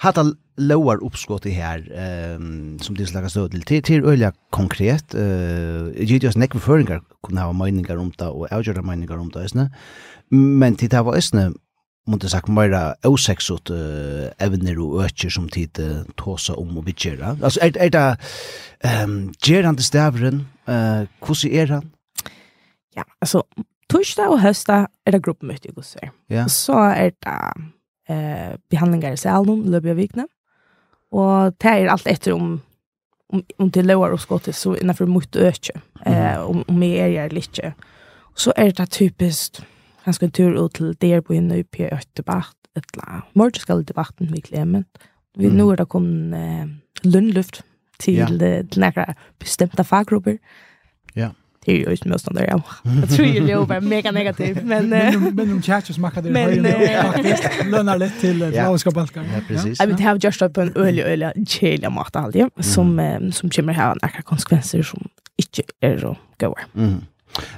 [0.00, 6.02] hadde lower uppskott i här ehm som det slags stöd till till öliga konkret eh
[6.02, 9.70] gick just neck förföringar kunna ha meningar om det och avgöra meningar om det isne
[10.30, 11.52] men det där var isne
[12.06, 13.70] måste sagt mera osexot
[14.38, 18.16] evner och öcher som tid tåsa om och bitchera alltså är är det
[18.80, 21.90] ehm gerande stävren eh hur är han
[22.94, 23.42] ja alltså
[23.88, 26.10] torsdag og hösta er det gruppmöte i Gosser.
[26.30, 26.46] Ja.
[26.48, 27.38] Så er det
[28.08, 30.26] eh behandlingar i Salon Löbja Vikne.
[31.12, 32.58] Og det er alt etter om
[33.28, 37.12] om, om det lovar og skottet så innenfor mot øke, eh, om, om jeg er
[37.12, 37.60] gjerne litt.
[38.38, 39.60] Så er det typisk
[40.04, 43.34] ganske en tur ut til der på en oppe i et debatt, et eller annet.
[43.34, 44.86] Morgen skal debatten vi glemmer.
[45.38, 46.70] Vi, Nå er det kommet eh,
[47.04, 47.62] lønnluft
[47.98, 48.30] til, ja.
[48.30, 50.38] til, til noen bestemte faggrupper.
[51.16, 51.34] Ja
[51.68, 52.46] det är ju just motståndare.
[52.50, 52.62] Ja.
[53.00, 54.60] Jag tror ju Leo var mega negativ.
[54.64, 59.24] Men, men, men de tjärter som hackade det höjden faktiskt lönar lätt till blåska balkan.
[59.34, 59.80] Ja, precis.
[59.80, 63.32] Jag vill ha just upp en öl och öl kjeliga mat alltid som, mm.
[63.32, 66.60] som kommer ha en äkla konsekvenser som inte är så goda.
[66.76, 67.00] Mm.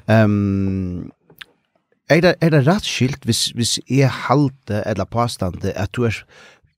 [0.07, 1.11] Ehm
[2.11, 6.25] er, det, er det rett skilt hvis, hvis jeg halte eller påstande at du er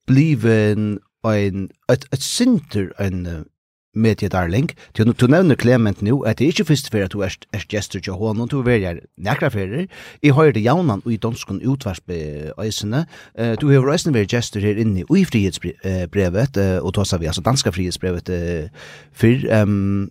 [0.06, 3.46] bliven en, et, et synder en
[3.94, 4.70] medie darling.
[4.96, 7.66] Du, du nevner Clement nå, at det er ikke først for at du er, er
[7.68, 9.87] gestur til hånden, du er her nekra fyrir.
[10.22, 13.05] Jeg har det jaunan i danskun utvarspe øysene.
[13.38, 17.44] Uh, du har øysene vært gestur her inne i frihetsbrevet, uh, og tåsa vi, altså
[17.44, 18.68] danska frihetsbrevet uh,
[19.12, 20.11] for Um,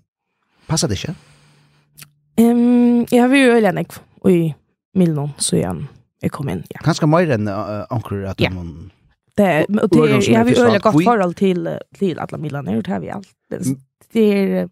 [0.68, 1.16] Passar det ikke?
[2.40, 3.98] Um, jeg har jo øyla nekv
[4.30, 4.54] i
[4.96, 5.88] Milnon, så jeg,
[6.22, 6.64] jeg kom inn.
[6.72, 6.84] Ja.
[6.86, 8.56] Kanskje mer enn uh, anker at du yeah
[9.42, 13.00] det och det jag har ju öliga gott förhåll till till alla milaner det har
[13.00, 13.28] vi allt.
[14.14, 14.70] Det är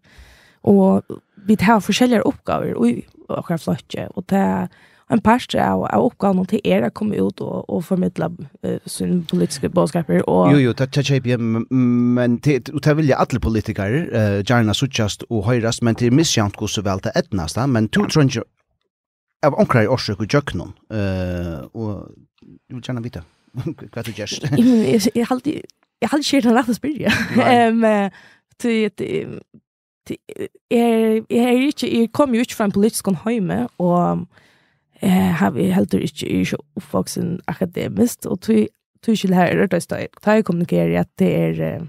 [0.60, 1.02] och
[1.46, 4.68] vi tar olika uppgifter och och har flotje och det
[5.10, 8.28] en part av, av oppgaven til er å komme ut og, og formidle
[8.66, 10.22] uh, sin politiske bådskaper.
[10.30, 10.52] Og...
[10.54, 15.26] Jo, jo, det er kjøp, men det, det vil jeg alle politikere uh, gjerne suttjast
[15.28, 18.46] og høyrast, men det er misjant hos så vel til etnast, men to tror ikke
[19.46, 21.90] av omkrar årsøk og jøknon, uh, og
[22.68, 23.26] jeg vil gjerne vite.
[23.92, 24.46] Hva du gjørst?
[24.56, 25.62] Jeg har alltid
[26.00, 27.14] ikke helt rett å spørre.
[27.44, 27.82] Ehm,
[28.60, 28.90] Jeg
[30.72, 34.26] er ikke, jeg kom jo ikke fra en politisk høyme, og
[35.02, 39.90] jeg har heller ikke, jeg er ikke oppvoksen akademisk, og tog ikke det her rørt,
[39.90, 41.86] da jeg kommunikerer at det er,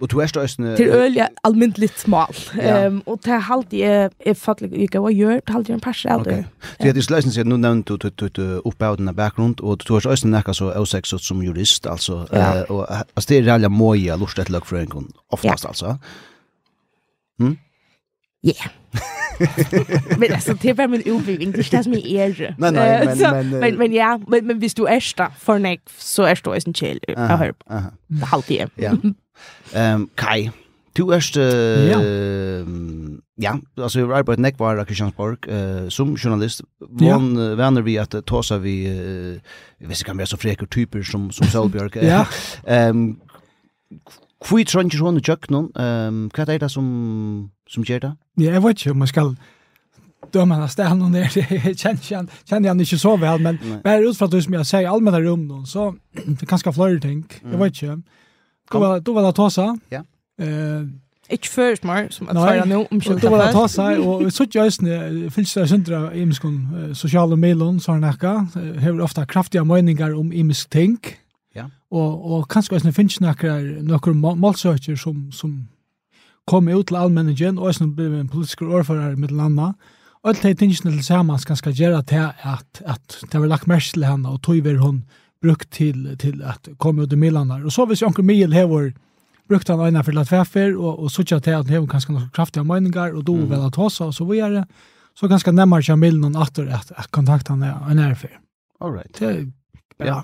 [0.00, 2.34] Og du är då ösne till öl ja allmäntligt smal.
[2.60, 6.26] Ehm och det halt är är fattligt jag går gör det halt en pass out.
[6.26, 6.44] Ok.
[6.78, 10.06] Det är det lösen sig nå nevnte du du du uppbauten bakgrund og du har
[10.06, 12.26] ösne nekka så osex som jurist altså.
[12.32, 12.56] Ja.
[12.56, 14.86] eh och altså, det är alla moja lust att look för
[15.30, 15.98] oftast alltså.
[17.38, 17.46] Ja.
[18.42, 18.70] Yeah.
[20.18, 22.54] men alltså det var min utbildning, det er det som mig er.
[22.58, 25.58] Nej, nej, men, så, men, men, men, ja, men, men hvis du er sta for
[25.58, 27.52] nek, så är du en jeg Jag hör.
[28.22, 28.68] Halt det.
[28.78, 28.92] Ja.
[29.74, 30.50] Um, Kai,
[30.96, 31.36] du erst...
[31.36, 32.00] Uh, ja.
[32.62, 36.62] Um, ja, altså jeg har arbeidet nekvar av Kristiansborg uh, som journalist.
[36.80, 37.56] Vann ja.
[37.56, 39.36] uh, vi at uh, tåsa vi, uh,
[39.80, 41.96] jeg vet ikke om vi er så freker typer som, som Sølbjørg.
[42.00, 42.24] ja.
[42.90, 43.18] um,
[44.46, 45.68] Hvor tror ikke sånn i kjøkkenen?
[45.76, 46.88] Um, hva er det som,
[47.68, 48.14] som gjør det?
[48.40, 49.36] Ja, jeg vet ikke om jeg skal
[50.32, 51.28] dømme henne stedet noen der.
[51.36, 54.66] Jeg kjenner, kjenner, kjenner han ikke så vel, men bare ut fra det som jeg
[54.66, 57.24] sier i allmenne rum, så det er ganske flere ting.
[57.44, 57.98] Jeg vet ikke.
[58.00, 58.24] Mm.
[58.72, 59.76] Du var du var där tossa.
[59.90, 60.02] Ja.
[60.40, 60.86] Eh
[61.30, 63.22] Ikke først mer, som at færa nå, om kjønta fæst.
[63.22, 66.58] Det var det ta seg, og vi sutt jøysene, finnes det i imiskon
[66.94, 68.34] sosiale meilon, så har nekka,
[68.78, 71.00] hever ofta kraftiga møyningar om imisk ting,
[71.54, 71.66] ja.
[71.90, 75.58] og, og kanskje jøysene finnes nekka noen målsøkjer som, som
[76.46, 79.72] kom ut til allmenningen, og jøysene blir en politisk ordfører med landa,
[80.22, 83.98] og alt det tingene til samans skal gjøre til at, at det var lagt mersk
[83.98, 85.02] til henne, og tog vi hun,
[85.42, 88.92] brukt til, til at komme ut i Milan Og så hvis jag onkel Mil här
[89.48, 92.30] brukt han ena för Latvefer och og såg jag til at han hever kanske noen
[92.34, 93.48] kraftige meningar og då mm.
[93.48, 94.66] väl att hossa och så vidare.
[95.14, 98.38] Så ganske närmare jag Milan noen atter at, at kontakta er en är för.
[98.80, 99.18] All right.
[99.18, 99.52] Det,
[99.98, 100.06] ja.
[100.06, 100.22] ja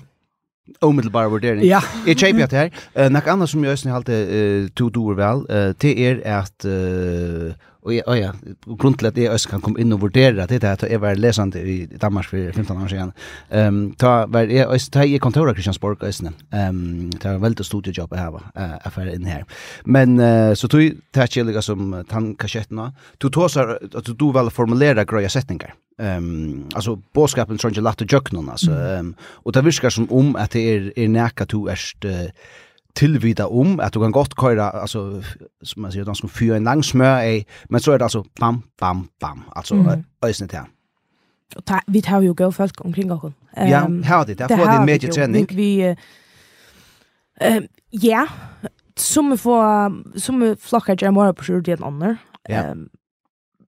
[0.81, 1.65] omedelbar vurdering.
[1.65, 1.81] Ja.
[2.07, 2.69] Jeg kjøper det her.
[2.95, 6.65] Uh, Nok annet som jeg ønsker alltid uh, to doer vel, uh, det er at
[6.65, 8.33] uh, Och ja, ja,
[8.65, 11.59] grund till att jag kan komma in och vurdera det där att jag var läsande
[11.59, 13.11] i Danmark för 15 år sedan.
[13.49, 16.33] Ehm um, ta var jag ta i kontor i Kristiansborg ösnen.
[16.51, 18.41] Ehm um, ta var väldigt stort jobb här va.
[18.55, 19.45] Eh affär in här.
[19.83, 22.93] Men uh, så tog ta chilliga som tankasjetterna.
[23.17, 25.73] Du tåsar att du väl formulera gröja sättningar.
[25.99, 28.71] Ehm um, alltså boskapen tror jag lätt att jökna alltså.
[28.71, 32.11] Ehm um, och det viskar som om att det är är näka to erst uh,
[32.95, 35.21] tillvida om att du kan gott köra alltså
[35.61, 38.25] som man säger de ska fyra en lång smör är men så är det alltså
[38.39, 40.03] bam bam bam alltså mm.
[40.21, 40.65] ösnet här.
[41.55, 44.77] Och ta, vi tar ju gå folk omkring och um, Ja, här det där får
[44.77, 45.47] din media träning.
[45.49, 45.95] Vi
[47.39, 48.27] eh uh, ja,
[48.95, 52.17] som får som flockar jag mer på sjön den andra.
[52.49, 52.89] Ehm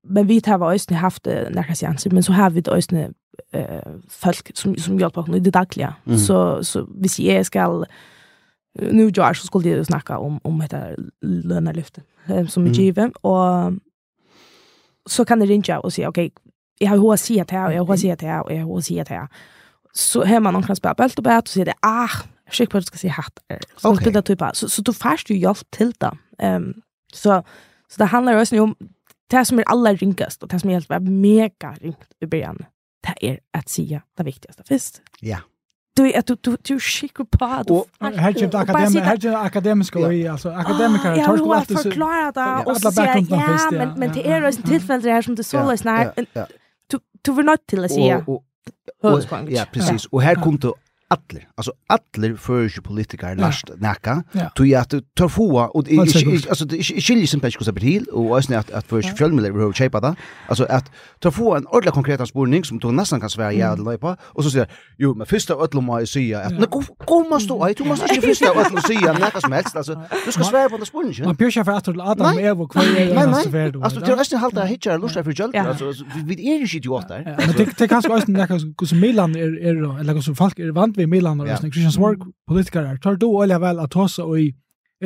[0.07, 3.11] men vi tar var ösnet haft några seanser men så har vi det ösnet
[3.53, 5.95] eh folk som som hjälper oss i det dagliga.
[6.05, 6.19] Mm.
[6.19, 7.85] Så så vi ser ska
[8.79, 10.87] nu gör så skulle jag snacka om om detta
[11.21, 12.01] lönelyfte
[12.49, 13.73] som är givet och
[15.09, 16.31] så kan det ringa och säga okej
[16.79, 19.09] jag har hur sig det här jag har sig det här jag har sig det
[19.09, 19.27] här
[19.93, 22.09] så hör man någon kan spela bält och bält och säger det ah
[22.51, 23.39] skick på att ska se hatt.
[23.77, 24.11] Så okay.
[24.11, 26.73] det typ så så du fast ju hjälp till det ehm
[27.13, 27.43] så
[27.87, 28.75] så det handlar ju om
[29.27, 32.65] det som är allra ringast och det som är helt mega ringt i början
[33.01, 35.27] det är att säga det viktigaste först ja.
[35.27, 35.41] yeah
[35.95, 39.99] du är du du du skickar på att och här är akademi här är akademiska
[39.99, 44.41] och alltså akademiker tar skulle alltid förklara det och säga ja men men det är
[44.45, 46.09] ju tillfällen här som det så läs nej
[46.87, 48.25] du du vill not till att säga
[49.49, 50.05] Ja, precis.
[50.05, 50.73] Och här kunde
[51.15, 51.47] atler.
[51.55, 54.23] Alltså atler för ju politiker last näka.
[54.55, 55.83] Du ju att ta få och
[56.49, 59.99] alltså det skiljer sig inte hur det och alltså att att för fjällmedel behöver shape
[59.99, 60.15] där.
[60.47, 64.15] Alltså att ta få en ordla konkret spårning som tog nästan kan Sverige ja på
[64.21, 66.67] och så säger jo men första ödlo må säga att när
[67.05, 69.93] kommer stå du måste inte första ödlo säga näka som helst alltså
[70.25, 71.25] du ska svära på den spårningen.
[71.25, 73.83] Man björs för att Adam är och kvar är så väl då.
[73.83, 76.89] Alltså det är nästan halta hitchar lustar för jölt alltså vi är ju shit ju
[76.89, 77.35] åt där.
[77.47, 80.97] Men det kan kanske också näka som Milan är är eller som folk är vant
[80.97, 81.73] vid i Milan och sånt.
[81.73, 84.55] Christian Swark politiker tar då eller väl att ta sig i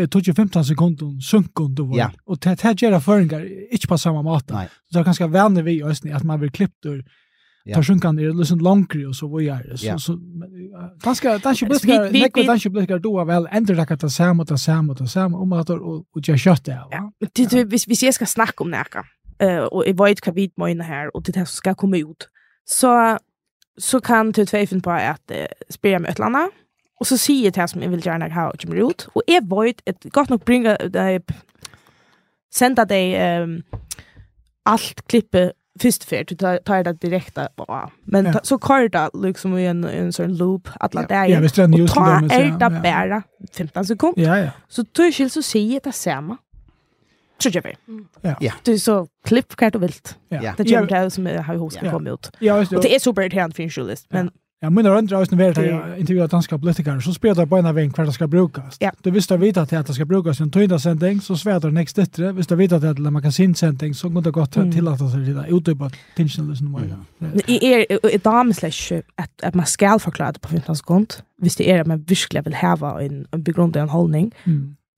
[0.08, 2.12] tog 15 sekunder sunkon då ja.
[2.26, 4.52] Och det här gör föringar inte på samma mat.
[4.92, 7.06] Så det kanske vänner vi just att man vill klippt ur
[7.74, 10.20] tar sjunkan i liksom långkrig och så vad gör det så så
[11.04, 14.86] ganska ganska blickar nekva ganska blickar då väl ändrar det att ta mot att sam
[14.86, 18.26] mot att sam om att och jag kött det va det vi vi ser ska
[18.26, 19.06] snacka om näka
[19.40, 22.30] eh och i vad kan vi med här och det här ska komma ut
[22.66, 23.18] så
[23.80, 26.58] så kan du tvei finne på at uh, spyrer med et eller annet,
[27.00, 29.82] og så sier det som jeg vil gjerne ha og kommer ut, og jeg vet
[29.88, 31.24] at godt nok bringe deg,
[32.52, 33.62] senda deg um,
[34.66, 37.90] alt klippet först för du tar det direkt bara.
[38.04, 38.40] Men ja.
[38.44, 41.08] så kör det liksom i en, en sån loop alla ja.
[41.08, 41.26] dagar.
[41.26, 41.92] Ja, visst är det news.
[41.92, 43.24] Och ta är det bare
[43.58, 44.22] 15 sekunder.
[44.22, 44.50] Ja, ja.
[44.68, 46.38] Så du skiljer så säger det samme.
[47.42, 47.76] Tror jag
[48.22, 48.36] Ja.
[48.40, 48.54] ja.
[48.64, 50.18] Du är så klipp kvart och vilt.
[50.30, 50.54] Ja.
[50.58, 52.32] Det är ju det som har hos kan komma ut.
[52.40, 52.78] Ja, just det.
[52.78, 54.08] Och det är super irriterande för en journalist.
[54.10, 57.58] Men Ja, men när andra avsnitt vet att jag intervjuar danska politiker så spelar på
[57.58, 58.78] ena vän kvart det ska brukas.
[58.80, 58.92] Ja.
[59.02, 61.72] Du visste att vita till att det ska brukas i en tydda sändning så svärdar
[61.72, 62.32] next det.
[62.32, 65.26] Visste att vita till att det magasin sändning så går det gott att tillåta sig
[65.26, 66.98] till det utöpa tension listen mer.
[67.48, 69.02] I är i dam slash
[69.44, 71.14] att man ska förklara det på 15 sekund.
[71.42, 74.32] Visst det är det man verkligen vill ha en en begrundad hållning.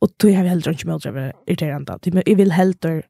[0.02, 1.98] Og då har jag heller inte mer över irriterande.
[2.14, 3.02] Men Jeg vil heller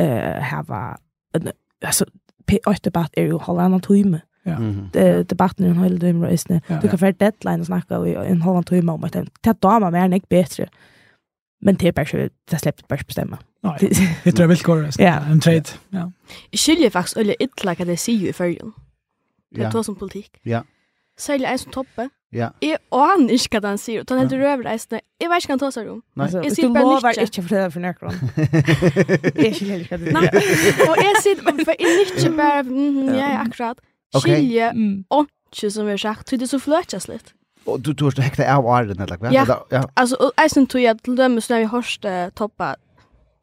[0.00, 0.96] uh, hava
[1.34, 1.48] en
[1.82, 2.04] altså,
[2.50, 4.20] p8 debatt är ju halvannan timme.
[4.46, 4.56] Ja.
[4.92, 6.60] Det debatten en hel timme är snä.
[6.82, 10.04] Du kan få deadline och snacka i en halvannan timme om att det damer mer
[10.04, 10.68] än bättre.
[11.60, 13.38] Men det är bara det släppt bara bestämma.
[13.62, 13.78] Nej.
[14.24, 14.98] Det är väl korrekt.
[14.98, 15.64] Ja, en trade.
[15.88, 16.12] Ja.
[16.52, 18.72] Skiljer faktiskt eller illa kan det se ju i förgen.
[19.50, 20.38] Det är då som politik.
[20.42, 20.64] Ja.
[21.20, 22.08] Særlig en som toppe.
[22.34, 22.48] Ja.
[22.64, 25.00] Jeg aner ikke hva han sier, og han heter røver reisende.
[25.22, 26.00] Jeg vet ikke hva han tar seg om.
[26.18, 26.96] Jeg sier bare nytt.
[26.98, 28.16] Du lover ikke for det for nøkron.
[29.38, 30.24] Jeg er ikke heller hva du Nei,
[30.88, 33.82] og jeg sier bare, jeg nytt bare, ja, akkurat.
[34.18, 34.70] Skilje,
[35.14, 37.34] og ikke som vi har sagt, tror det så fløtjes litt.
[37.70, 39.30] Og du tror det hekta av åren, eller hva?
[39.32, 39.46] Ja,
[39.94, 42.74] altså, og jeg synes jeg til dem, så når vi hørste toppa,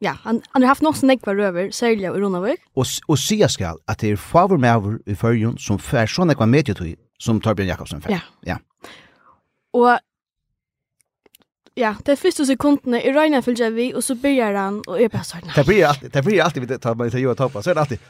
[0.04, 2.60] ja, han, han har haft noen nekva røver, særlig av Ronavøk.
[2.76, 6.34] Og, og sier skal at det er favor med over i førjen som fær sånn
[6.34, 8.16] ekva medietøy som Torbjørn Jakobsen fikk.
[8.16, 8.22] Ja.
[8.54, 8.58] ja.
[9.78, 9.92] Og
[11.72, 15.24] Ja, det første sekundene i regnet følger vi, og så begynner han, og jeg bare
[15.24, 15.46] sånn.
[15.54, 17.84] Det blir alltid, det blir alltid, det tar man til Johan Toppa, så er det
[17.86, 18.02] alltid.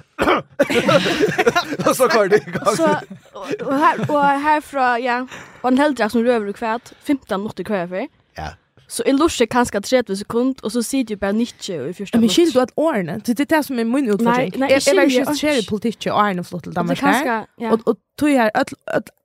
[1.86, 2.72] og så går det i gang.
[2.74, 2.88] Så,
[3.30, 5.20] og, og, her, og herfra, ja,
[5.60, 8.10] og han heldre som røver og kvæt, 15 minutter kvæt for,
[8.92, 12.32] Så en lusje kanskje 30 sekund, og så sier du bare nittje i første Men
[12.32, 13.14] skiljer du at årene?
[13.24, 14.52] Det er det som er min utfordring.
[14.52, 15.22] Nei, nei, jeg skiljer ikke.
[15.22, 17.46] Jeg skiljer politikk og årene flott til Danmark her.
[17.70, 18.52] Og, og tog her,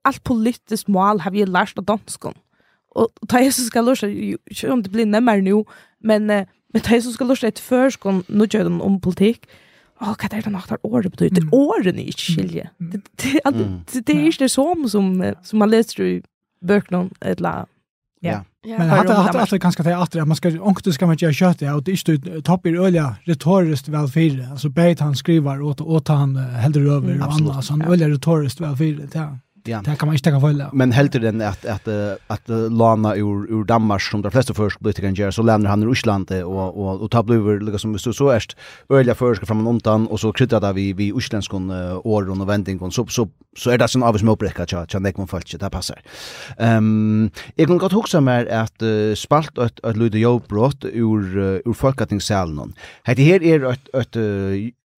[0.07, 2.39] alt politisk mål har vi lært av danskene.
[2.97, 5.61] Og ta jeg som skal lusje, ikke om det blir nemmere nå,
[5.99, 9.49] men, men ta jeg som skal lusje etter før, skal nå gjøre den om politikk.
[9.99, 11.33] Åh, hva er det nok der året betyr?
[11.35, 12.71] Det er årene ikke skiljer.
[12.79, 16.19] Det, det, det, det er ikke det som, som man leser i
[16.63, 17.67] bøkene, eller
[18.19, 18.43] Ja.
[18.63, 18.77] ja.
[18.77, 21.75] Men hade hade hade ganska det att man ska onkel ska man göra kött ja
[21.75, 25.81] och det är ju topp i öliga retoriskt väl för alltså bait han skriver åt
[25.81, 29.37] åt han helder över och annars han öliga retoriskt väl för det ja.
[29.67, 29.81] Ja.
[29.85, 30.63] Det kan man inte ta väl.
[30.73, 31.87] Men helt den att att
[32.27, 35.85] att Lana ur ur Danmark som de flesta försk politiker gör så lämnar han i
[35.85, 38.57] Ryssland och och och tar blöver liksom som så så erst
[38.89, 41.71] öliga försk fram undan och så kryddar där vi vi utländskon
[42.03, 45.27] år och vänding så så så är det sån avs möbräcka tja tja nek man
[45.27, 45.99] fallt det passar.
[46.57, 48.81] Ehm jag kan gott huxa mer att
[49.17, 52.73] spalt ett ett lyde jobbrott ur ur folkatingsalen.
[53.05, 54.15] Det här är ett ett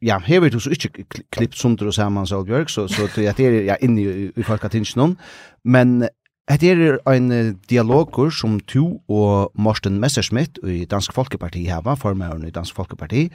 [0.02, 3.76] ja, hever du så ikke klipp sunter og saman Bjørk, så, så det er ja,
[3.82, 5.18] inne i, i folkatinsen
[5.64, 6.08] men
[6.50, 12.50] det er en dialogur som tu og Morten Messerschmidt i Dansk Folkeparti heva, formøren i
[12.50, 13.30] Dansk Folkeparti,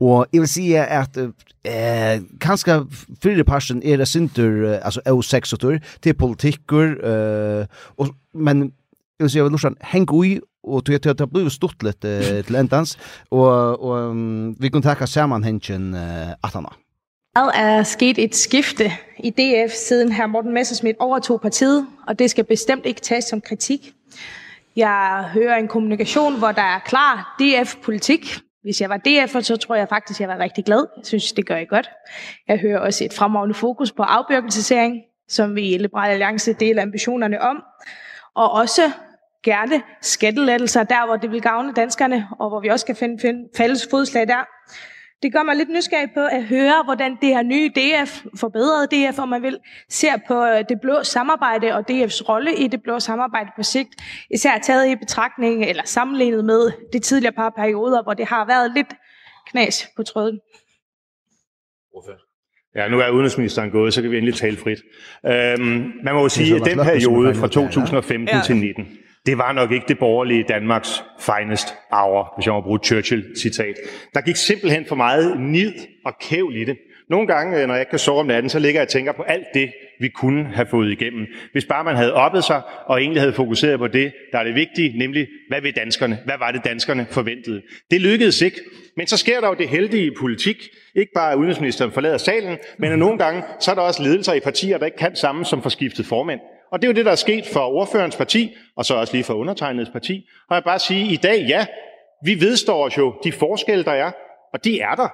[0.00, 1.18] Og jeg vil si at
[1.64, 2.80] eh, kanskje
[3.22, 8.72] fyrre parsen er det synder, altså eu tur, til politikker, eh, og, men
[9.18, 11.82] jeg vil si at jeg vil lukke heng ui og til at det blir stort
[11.82, 12.96] litt uh, til endans,
[13.30, 15.94] og, og um, vi kan ta sammanhängen
[16.44, 16.66] at han
[17.34, 22.30] Der er sket et skifte i DF siden herr Morten Messerschmidt overtog partiet, og det
[22.30, 23.92] skal bestemt ikke tages som kritik.
[24.76, 28.38] Jeg hører en kommunikation, hvor der er klar DF-politik.
[28.62, 30.86] Hvis jeg var DF'er, så tror jeg faktisk, jeg var rigtig glad.
[30.96, 31.90] Jeg synes, det gør jeg godt.
[32.48, 37.40] Jeg hører også et fremragende fokus på afbyrgelsesering, som vi i Liberale Alliance deler ambitionerne
[37.40, 37.62] om.
[38.34, 38.82] Og også
[39.44, 43.48] gerne skattelettelser der, hvor det vil gavne danskerne, og hvor vi også kan finde, finde
[43.56, 44.44] fælles fodslag der.
[45.22, 49.18] Det gør mig lidt nysgerrig på at høre, hvordan det her nye DF, forbedrede DF,
[49.18, 53.50] om man vil, ser på det blå samarbejde og DF's rolle i det blå samarbejde
[53.56, 53.88] på sigt,
[54.30, 58.72] især taget i betragtning eller sammenlignet med de tidligere par perioder, hvor det har været
[58.74, 58.94] lidt
[59.50, 60.40] knas på tråden.
[62.76, 64.78] Ja, nu er udenrigsministeren gået, så kan vi endelig tale frit.
[65.26, 68.42] Øhm, man må jo sige, at den periode fra 2015 ja, ja.
[68.42, 72.78] til 19, det var nok ikke det borgerlige Danmarks finest hour, hvis jeg må bruge
[72.84, 73.74] Churchill-citat.
[74.14, 75.72] Der gik simpelthen for meget nid
[76.04, 76.76] og kævl i det.
[77.10, 79.22] Nogle gange, når jeg ikke kan sove om natten, så ligger jeg og tænker på
[79.22, 81.26] alt det, vi kunne have fået igennem.
[81.52, 84.54] Hvis bare man havde oppet sig og egentlig havde fokuseret på det, der er det
[84.54, 87.62] vigtige, nemlig hvad vil danskerne, hvad var det danskerne forventede.
[87.90, 88.60] Det lykkedes ikke,
[88.96, 90.56] men så sker der jo det heldige i politik.
[90.94, 94.32] Ikke bare at udenrigsministeren forlader salen, men at nogle gange, så er der også ledelser
[94.32, 96.40] i partier, der ikke kan sammen som får skiftet formand.
[96.74, 99.24] Og det er jo det, der er sket for ordførens parti, og så også lige
[99.24, 100.26] for undertegnets parti.
[100.50, 101.66] Og jeg bare sige, i dag, ja,
[102.24, 104.12] vi vedstår os jo de forskelle, der er,
[104.52, 105.08] og de er der.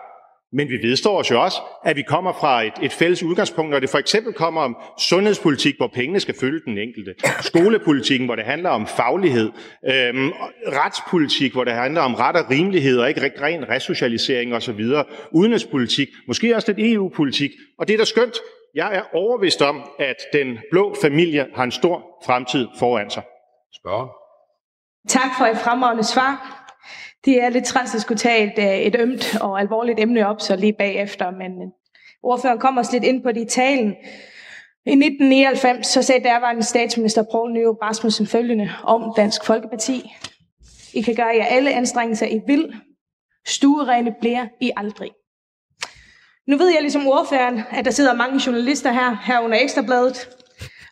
[0.52, 3.78] Men vi vedstår os jo også, at vi kommer fra et, et fælles udgangspunkt, når
[3.78, 8.44] det for eksempel kommer om sundhedspolitik, hvor pengene skal følge den enkelte, skolepolitikken, hvor det
[8.44, 9.50] handler om faglighed,
[9.88, 10.32] øhm,
[10.66, 14.84] retspolitik, hvor det handler om ret og rimelighed, og ikke ren resocialisering osv.,
[15.32, 18.36] udenrigspolitik, måske også lidt EU-politik, og det er da skønt,
[18.74, 23.22] Jeg er overbevist om, at den blå familie har en stor fremtid foran sig.
[23.74, 24.08] Spørgen.
[25.08, 26.56] Tak for et fremragende svar.
[27.24, 30.56] Det er lidt træls at skulle tage et, et ømt og alvorligt emne op så
[30.56, 31.72] lige bagefter, men
[32.22, 33.96] ordføreren kom også lidt ind på det i talen.
[34.86, 40.12] I 1999 så sagde derværende statsminister Poul Nyrup Rasmussen følgende om Dansk Folkeparti.
[40.94, 42.74] I kan gøre jer alle anstrengelser, I vil.
[43.46, 45.10] Stuerene bliver I aldrig.
[46.48, 50.28] Nu ved jeg ligesom ordføreren, at der sidder mange journalister her, her under Ekstrabladet,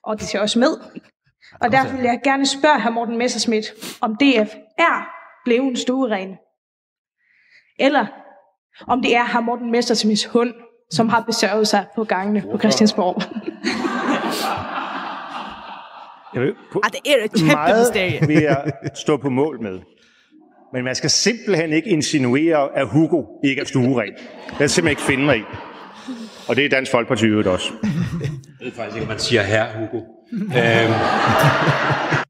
[0.02, 0.70] og de ser også med.
[1.60, 2.90] Og derfor vil jeg gerne spørge hr.
[2.90, 3.66] Morten Messerschmidt,
[4.00, 5.08] om DF er
[5.44, 6.36] blevet en stueren.
[7.78, 8.06] Eller
[8.86, 9.40] om det er hr.
[9.40, 10.54] Morten Messerschmidts hund,
[10.90, 13.22] som har besørget sig på gangene på Christiansborg.
[16.34, 18.26] Ja, det er et kæmpe mysterie.
[18.26, 19.80] Vi jeg stå på mål med.
[20.72, 24.12] Men man skal simpelthen ikke insinuere, at Hugo ikke er stueren.
[24.58, 25.42] Det er simpelthen ikke finder i.
[26.48, 27.72] Og det er Dansk Folkeparti øvrigt også.
[27.82, 30.00] Jeg ved faktisk ikke, om man siger her, Hugo.
[30.32, 30.92] øhm.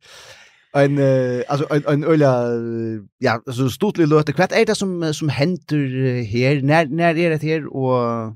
[0.76, 2.30] en uh, alltså en en ölla
[3.20, 7.30] ja altså stort lille låt kvart är det som som händer här när när är
[7.30, 8.32] det här och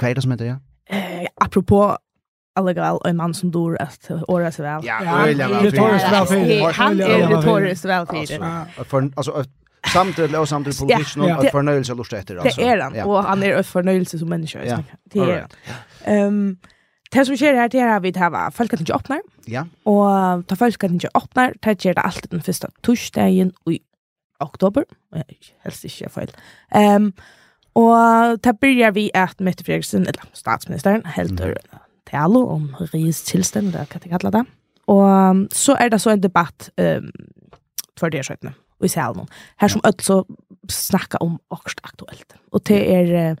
[0.00, 0.56] det som heter ja
[0.90, 1.96] eh apropå
[2.54, 4.80] allegal en man som dör att åra sig väl.
[4.84, 5.64] Ja, öliga väl.
[5.64, 8.42] Det tar sig väl Han är det tar sig väl för.
[8.76, 9.44] Alltså för alltså
[9.92, 12.60] samtidigt och samtidigt politiskt någon att förnöjelse lust efter alltså.
[12.60, 13.04] Det är han ja.
[13.04, 14.64] och han är en förnöjelse som människa.
[14.64, 14.78] Ja.
[15.04, 15.46] Det är.
[16.04, 16.56] Ehm
[17.12, 19.20] Det som skjer her, det er at vi har folk at ikke åpner.
[19.48, 19.66] Ja.
[19.84, 23.80] Og ta folk at ikke åpner, det gjør det alltid den første torsdagen i
[24.40, 24.86] oktober.
[25.64, 26.32] Helst ikke feil.
[26.74, 27.12] Um,
[27.74, 31.81] og det begynner vi at Mette Fredriksen, eller statsministeren, helt mm
[32.12, 34.44] perler om rigets tilstand, eller hva det kallar det.
[34.92, 37.10] Og så er det så en debatt um,
[37.98, 39.28] for det skjøttene, og i salen.
[39.62, 40.22] Her som altså
[40.70, 42.34] snakker om akkurat aktuelt.
[42.52, 43.36] Og det er,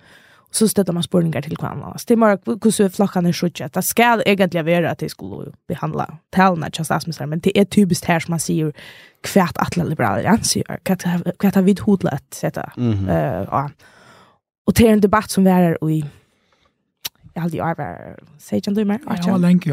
[0.52, 1.92] så støtter man spørninger til hverandre.
[2.08, 3.74] Det er hvordan flokkene er skjøttet.
[3.74, 8.04] Det skal egentlig være at de skulle behandle talene til statsministeren, men det er typisk
[8.04, 8.72] her som man sier
[9.32, 12.58] hva alle liberaler anser, hva det har vidt hodlet, etc.
[12.76, 13.10] Mm -hmm.
[13.10, 13.70] uh, og,
[14.66, 16.04] og det er en debatt som er i
[17.34, 18.98] jeg hadde jo arbeid, sier ikke han du mer?
[19.06, 19.16] Ja,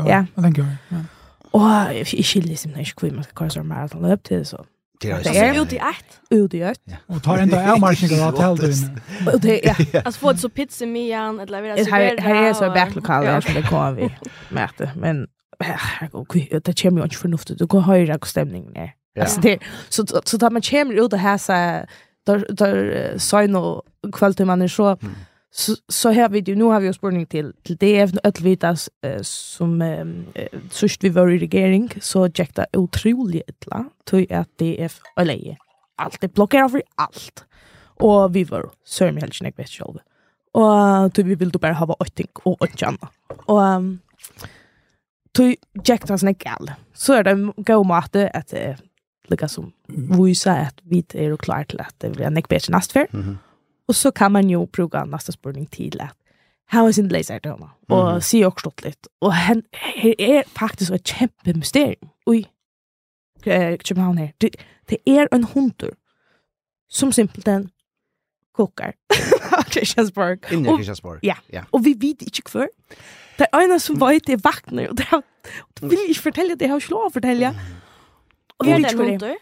[0.08, 1.04] Ja, år, lenge ja.
[1.52, 4.66] Og jeg skiljer liksom ikke hvor man skal køre sånn maratonløp til, så
[5.02, 6.20] Det är ut i ett.
[6.30, 6.82] Ut i ett.
[7.08, 9.02] Och tar ända är marknaden att hålla den.
[9.34, 10.02] Och det ja.
[10.06, 13.42] Alltså få så pizza med igen eller vidare så här här är så backlokal där
[13.42, 14.16] som det kommer vi
[14.50, 15.28] mätte men
[16.64, 17.60] det kommer ju inte förnuftigt.
[17.60, 18.94] Du kan höra på stämningen där.
[19.20, 21.52] Alltså det så så tar man kommer ut och här så
[22.26, 23.84] där där så nå
[24.14, 24.98] kvällt man är så
[25.52, 28.90] så, så här vi ju nu har vi ju spårning till till det att vitas
[29.02, 30.06] eh, som eh,
[30.72, 35.58] sist vi var i regering så jäkta otroligt illa tror att det är eller
[35.96, 37.46] allt det blockerar för allt.
[38.02, 39.98] Och vi var så helt snägt vet själv
[40.52, 43.12] och tog vi vill då bara ha åt ting och åt annat
[43.46, 43.62] och
[45.32, 48.76] tog tror jäkta såna gal så är det gå mat att eh,
[49.28, 49.72] lika som
[50.26, 53.26] vi sa att vi är klara till att det blir en bättre nästa för mm
[53.26, 53.38] -hmm.
[53.90, 56.16] Og så kan man ju bruka nästa spurning till att
[56.72, 57.70] How is in laser då?
[57.90, 58.22] Och mm.
[58.22, 59.10] se också lite.
[59.20, 59.64] Och han
[59.96, 62.10] är er faktiskt ett kämpe mysterium.
[62.26, 62.46] Oj.
[63.46, 64.32] Eh, København her.
[64.38, 64.50] Det,
[64.90, 65.94] det är en hundur
[66.90, 67.70] som simpelt en
[68.56, 68.94] kokar.
[69.72, 70.40] Christiansborg.
[70.52, 71.20] Inne i Kristiansborg.
[71.24, 71.36] Ja.
[71.54, 71.64] ja.
[71.72, 72.68] og vi vet ikke kvar.
[73.38, 76.80] Det er ena som vet det vaknar og det vill ikke fortelle, det jag har
[76.80, 77.56] slå fortelle.
[78.60, 79.36] Og vi vet inte kvar.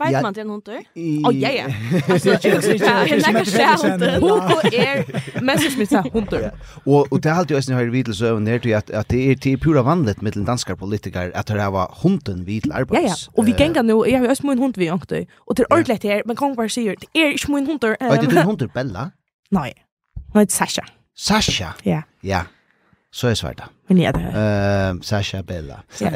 [0.00, 0.78] Vet ja, man til en hundur?
[0.80, 1.66] Å, oh, ja, ja.
[2.24, 4.14] är jeg nekker seg hundur.
[4.22, 5.02] Hugo er
[5.44, 6.46] Messerschmitt sa hundur.
[6.86, 9.82] Og det er alltid også høyre vidt til søvn her, at det er til pura
[9.84, 12.72] vanligt med den danske politiker at det var hunden vid til.
[12.72, 13.14] Ja, ja.
[13.36, 15.26] Og vi gengar nu, jeg har også min hund vi ångte.
[15.46, 17.94] Og til ordentlig her, men kong bare sier, det er ikke min hundur.
[18.00, 19.10] Og er det din hundur, Bella?
[19.58, 19.72] Nei.
[20.34, 20.82] Nei, det er Sasha.
[21.16, 21.74] Sasha?
[21.84, 22.02] Ja.
[22.22, 22.42] Ja.
[23.12, 23.64] Så är svarta.
[23.88, 25.02] Men ja, det är.
[25.02, 25.82] Sasha Bella.
[26.00, 26.08] Ja.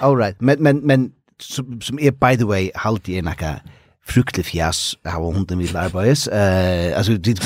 [0.00, 0.40] all right.
[0.40, 3.58] Men, men, men som, som er, by the way, halte er nekka
[4.04, 6.26] fruktelig fjas av hunden vil arbeides.
[6.28, 7.40] Uh, altså, dit,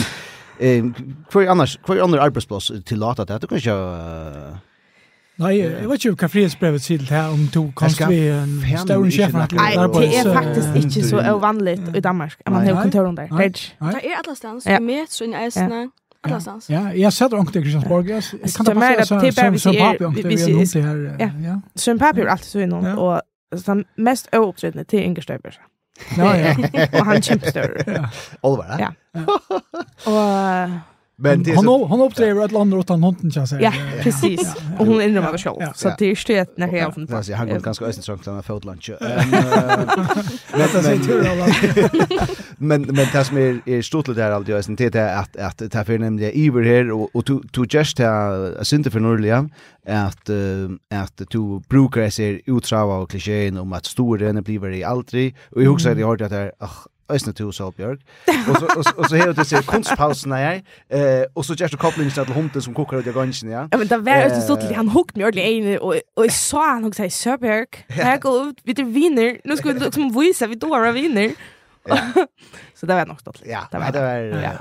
[0.61, 0.89] uh,
[1.33, 3.43] hver annars, hva er andre arbeidsplass til tillater det?
[3.43, 3.75] Du kan ikke...
[3.75, 4.57] Uh,
[5.39, 9.11] Nei, jeg vet ikke hva frihetsbrevet sier til her, om du komst vi en større
[9.15, 9.37] sjef.
[9.55, 13.31] Nei, det er faktisk ikke så uvanlig i Danmark, at man har kontoren der.
[13.31, 13.71] Det
[14.03, 15.85] er atlasstans, vi møtes under eisene,
[16.27, 16.67] atlasstans.
[16.75, 18.23] Ja, jag setter ångt i Kristiansborg, jeg
[18.57, 19.07] kan ta passe
[19.63, 21.55] som papi ångt i vi er noen til Ja.
[21.87, 23.23] Som papi er alltid så innom, og
[23.53, 25.55] alltså den mest ouppträdande till Inger Stöberg.
[26.17, 26.57] Ja, ja.
[27.01, 27.83] och han kämpstör.
[27.87, 28.11] Ja.
[28.41, 28.93] Oliver, ja.
[29.13, 29.39] ja.
[30.05, 30.71] och
[31.21, 33.63] Men det hon hon uppträder att landa utan han hunden jag säga.
[33.63, 34.55] Ja, precis.
[34.79, 35.73] Och hon ändrar mig själv.
[35.75, 37.15] Så det är stöt när jag från.
[37.15, 38.91] Alltså jag går ganska ösen sånt med fotlunch.
[38.91, 38.99] Ehm
[42.59, 45.85] Men men det som är är stort där alltid ösen det är att att ta
[45.85, 49.49] för nämligen Iver här och och to just här synte för Norlia
[49.87, 50.31] att
[50.91, 55.73] att to brukar sig utrava och klichén om att stora blir i aldrig och jag
[55.73, 56.53] också har hört att det
[57.13, 57.99] Øysene til hos Bjørk.
[58.29, 61.77] Og så, og, og så her du ser kunstpausen her, eh, og så gjør du
[61.77, 63.65] koblingen til hunden som koker ut i gansjen, ja.
[63.73, 66.33] Ja, men det var øyne stått til, han hukte meg ordentlig ene, og, og jeg
[66.37, 67.37] så han, og jeg sa,
[67.89, 71.35] her går ut, vi er viner, nå skal vi liksom vise, vi dår av viner.
[72.79, 73.43] så det var nok stått.
[73.47, 74.03] Ja, det var det.
[74.03, 74.57] Var, ja.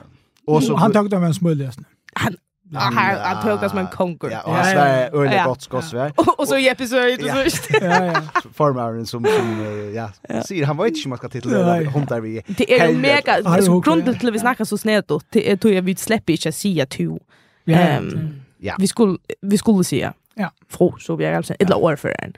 [0.48, 1.72] Og så, han tog det med en smule,
[2.16, 2.38] Han
[2.72, 4.30] Ja, här han tog som en konkur.
[4.32, 6.14] Ja, och Sverige öle gott skossvär.
[6.38, 7.74] Och så i episod och så.
[7.82, 8.22] Ja, ja.
[8.54, 10.12] Formaren som som ja,
[10.44, 12.42] ser han vet inte hur man ska titla hundar vi.
[12.48, 15.20] Det är mega så grundligt till vi snackar så snett då.
[15.30, 17.20] Det tror jag vi släpper inte säga to.
[17.68, 18.76] Ehm ja.
[18.80, 20.14] Vi skulle vi skulle säga.
[20.34, 20.52] Ja.
[20.70, 22.34] Fro så vi är alltså ett år för den.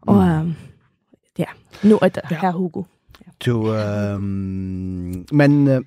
[0.00, 0.22] Och
[1.36, 1.48] ja,
[1.80, 2.84] nu är det här Hugo.
[3.38, 5.84] Du ehm men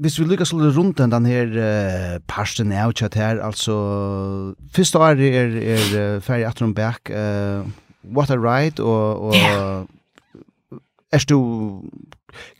[0.00, 3.74] hvis vi lykkes litt rundt den her uh, parsten av chat her, altså,
[4.72, 7.66] første år er, er uh, ferdig etter om back, uh,
[8.04, 9.84] What a Ride, og, og yeah.
[11.12, 11.36] er du,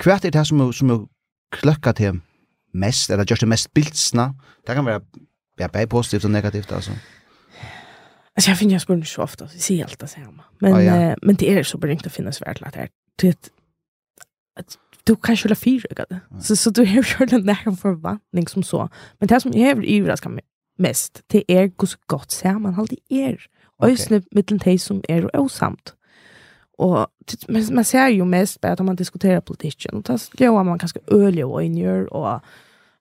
[0.03, 1.07] hva er det som, som er
[1.57, 2.21] kløkket til
[2.77, 4.31] mest, eller just det mest bildsna?
[4.67, 5.01] Det kan være
[5.61, 6.93] ja, bare positivt og negativt, altså.
[8.37, 10.43] Alltså jag finner jag spurning så ofta, jag ser allt det samma.
[10.61, 10.97] Men, ah, ja.
[10.97, 12.73] eh, men det är så berömt att finnas värt att
[13.17, 14.79] det är ett,
[15.11, 16.21] du kan la fyra det.
[16.41, 18.89] Så så du har ju den där förvandling som så.
[19.19, 20.45] Men det som jag överraskar mig
[20.79, 23.47] mest, det är hur gott ser man alltid är.
[23.83, 25.95] Ösne mellan de som är osamt.
[26.79, 27.07] Och
[27.49, 31.01] men man ser ju mest på att man diskuterar politiken och tas ja man kanskje
[31.07, 32.41] öliga och injör och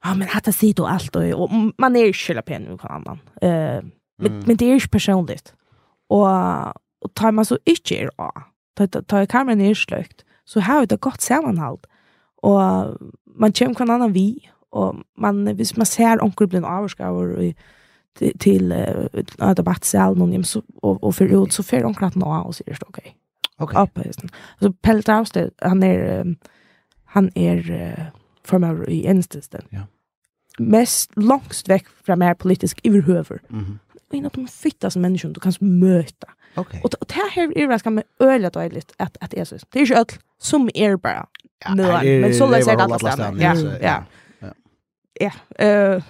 [0.04, 3.20] ja men hata sitt då allt och, och man är ju skilla på en annan.
[3.42, 3.84] Eh uh,
[4.22, 4.44] men mm.
[4.48, 5.54] men det är ju personligt.
[6.10, 6.28] Och
[7.02, 8.32] och tar man så inte är då.
[8.78, 11.80] Tar tar kameran är slökt så har det gott sammanhåll.
[12.44, 12.96] Og
[13.40, 17.54] man kommer kan annan vi, og man, hvis man ser onkel blir avskaver avvarskaver
[18.16, 22.26] til, til uh, debattsal, noen, så, og, og for ut, så fer onkel at nå,
[22.26, 23.00] og sier det, ok.
[23.60, 23.76] Ok.
[23.76, 24.06] Oppe,
[24.62, 26.24] så Pelle Drausted, han er,
[27.16, 28.06] han er uh,
[28.46, 29.68] formøver i enestesten.
[29.74, 29.88] Ja.
[30.60, 33.40] Mest langst vekk fra mer politisk iverhøver.
[33.50, 33.80] Mm
[34.18, 36.28] en av de fittaste människorna du kan möta.
[36.56, 36.82] Okay.
[36.84, 39.58] Och, och det här överraskar mig öjligt och öjligt att, att det är så.
[39.70, 40.06] Det är ju öll
[40.42, 41.26] som är bara
[41.66, 42.22] ja, nöden.
[42.22, 43.40] Men så läser jag alla ställen.
[43.42, 44.04] Ja, ja.
[45.20, 45.32] Ja.
[45.66, 46.02] ja.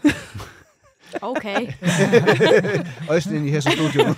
[1.21, 1.77] Okej.
[3.09, 4.15] Östen i hela studion.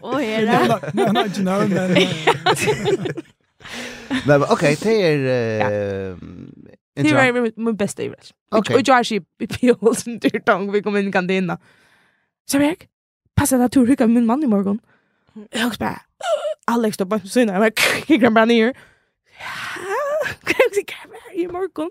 [0.00, 0.80] Och här.
[0.92, 2.26] Nej, nej, nej, nej.
[4.26, 5.18] Nej, okej, det är
[6.94, 8.24] Det var min bästa i världen.
[8.50, 11.58] Och jag är ju i Pjolsen dyrt tång, vi kom in i kantina.
[12.50, 12.76] Så jag
[13.34, 14.78] passar att tur hugga min man i morgon.
[15.50, 16.00] Jag också bara,
[16.64, 17.70] Alex då bara syna, jag bara,
[18.20, 18.72] kan bara ner.
[20.44, 21.90] Kan jag kan i morgon.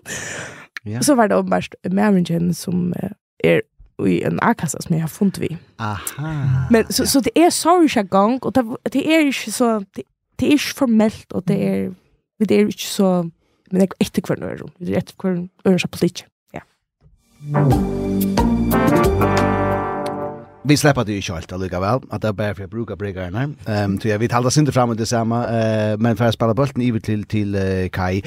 [0.82, 1.02] Ja.
[1.02, 2.94] Så var det uppenbart Marian som
[3.38, 3.62] är
[4.06, 5.56] i en a-kassa som jag har funnit vi.
[5.78, 6.66] Aha.
[6.70, 10.02] Men så, så det är sorgsja gång och det, det är inte så, det,
[10.36, 11.94] det är inte formellt och det är,
[12.38, 13.30] det är inte så,
[13.70, 16.26] men det är etter hver nøyre, det er etter hver nøyre politik.
[16.52, 16.60] Ja
[20.64, 23.42] vi släpper det ju självt alltså väl att det är bara för att bruka bryggarna.
[23.42, 26.34] Ehm um, så jag vet hålla sig inte fram det samma eh men för att
[26.34, 28.22] spela bollen i till till uh, Kai.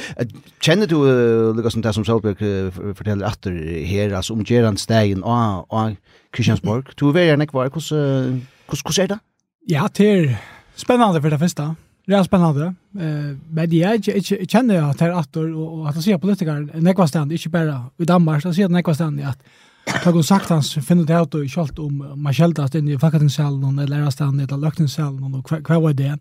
[0.61, 4.79] Känner du uh, Lucas som där som Solberg uh, fortäller att här alltså om Gerard
[4.79, 5.91] Stein och och
[6.35, 6.83] Christiansborg.
[6.95, 9.19] Du vill gärna kvar hur hur hur är det?
[9.65, 10.37] Ja, det är
[10.75, 11.75] spännande för det första.
[12.05, 12.65] Det är spännande.
[12.99, 17.31] Eh men jag jag känner att det är attor och att se politiker nästa stand
[17.31, 19.39] inte bara i Danmark så ser nästa stand att
[19.87, 23.97] har sagt hans finner det ut och kjallt om man kjältast inne i fackatingsalen eller
[23.97, 26.19] lärarstaden eller lökningssalen och kvar var det?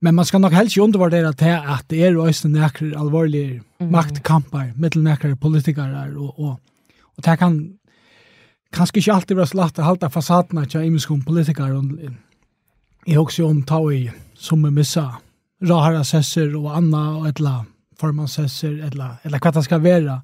[0.00, 3.92] Men man ska nog helst ju undervärdera till att det är östen näkrar allvarliga mm.
[3.92, 6.60] maktkampar mellan näkrar politiker och och
[7.00, 7.78] och det kan
[8.72, 11.84] kanske inte alltid vara slatt att hålla fasaderna till imenskom politiker och
[13.06, 15.16] i också om ta i som är missa
[15.62, 17.64] rahara sesser och anna och etla
[18.00, 20.22] formansesser etla, eller kvatta det ska vara.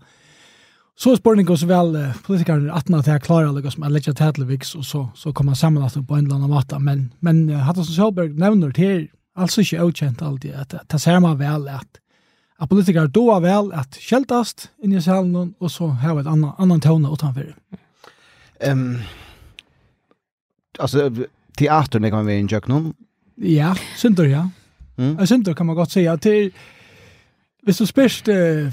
[0.96, 3.94] Så er spørningen så vel eh, politikerne er 18 til jeg klarer alle som er
[3.94, 4.44] lett til
[4.78, 6.78] og så, så kommer man sammen at på en eller annen måte.
[6.78, 11.38] Men, men uh, Hattelsen Sjølberg nevner til altså ikke avkjent alltid at det ser man
[11.38, 12.02] vel at
[12.62, 16.52] at politikere då vel at kjeltast inn i salen og så har vi et annan,
[16.58, 17.48] annan tone utanfor.
[18.70, 19.00] Um,
[20.78, 21.10] altså,
[21.58, 22.92] teatern kan vi in innkjøk noen?
[23.36, 24.44] Ja, synder, ja.
[24.96, 25.26] Mm.
[25.26, 26.06] Synder kan man godt si.
[26.22, 26.52] Til,
[27.64, 28.28] hvis du spørst...
[28.28, 28.70] Uh,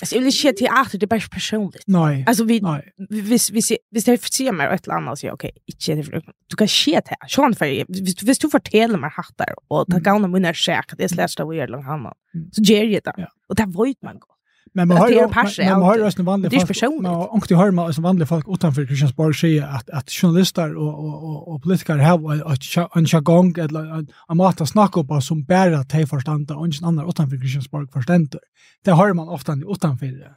[0.00, 1.84] Alltså jag vill inte teater, det är bara personligt.
[1.86, 2.24] Nej.
[2.26, 2.92] Alltså vi, Nej.
[3.08, 6.22] Hvis, hvis, hvis det ser mig ett eller annat så jag, okej, okay, inte det.
[6.46, 7.28] Du kan se det här.
[7.28, 11.08] Sån för, hvis, hvis du fortäller mig hattar och tar gavna mina käk, det är
[11.08, 12.14] slästa vi gör långt annan.
[12.52, 13.14] Så ger jag det.
[13.16, 13.26] Ja.
[13.48, 14.39] Och det var ju man gott.
[14.72, 17.02] Men man har ju man har ju en vanlig folk.
[17.02, 21.04] Man och du hör man som vanliga folk utanför Kristiansborg säger att att journalister och
[21.04, 26.06] och och politiker har en jargong eller en amat att snacka upp som bara te
[26.06, 28.40] förstånd och ingen annan utanför Kristiansborg förstår.
[28.84, 30.34] Det har man ofta utanför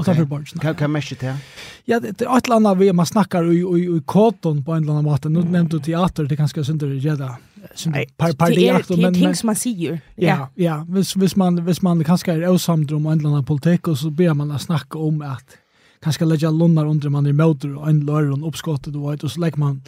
[0.00, 0.46] utanför borgen.
[0.60, 1.36] Kan kan mesh det.
[1.84, 4.92] Ja, det är ett annat vi man snackar i i i korton på en eller
[4.92, 5.28] annan mata.
[5.28, 7.30] Nu nämnde du teater det kanske synd det jätte
[7.74, 10.00] som Nej, par par det är det är ting som man säger.
[10.14, 13.98] Ja, ja, hvis hvis man hvis man kanske är osamdr om en annan politik och
[13.98, 15.56] så ber man att snacka om att
[16.02, 19.30] kanske lägga lunnar under man i motor och en lör och uppskottet och vet och
[19.30, 19.82] så lägger man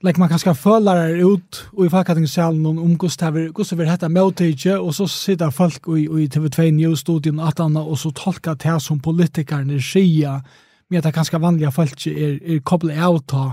[0.00, 0.54] lägger man kanske
[0.84, 5.08] det ut och i fackatting salen någon om Gustav Gustav vill heta motage och så
[5.08, 9.80] sitter folk i, i TV2 News studion att anna och så tolkar det som politikerna
[9.80, 10.40] säger
[10.88, 13.52] med att kanske vanliga folk är är kopplade av ta.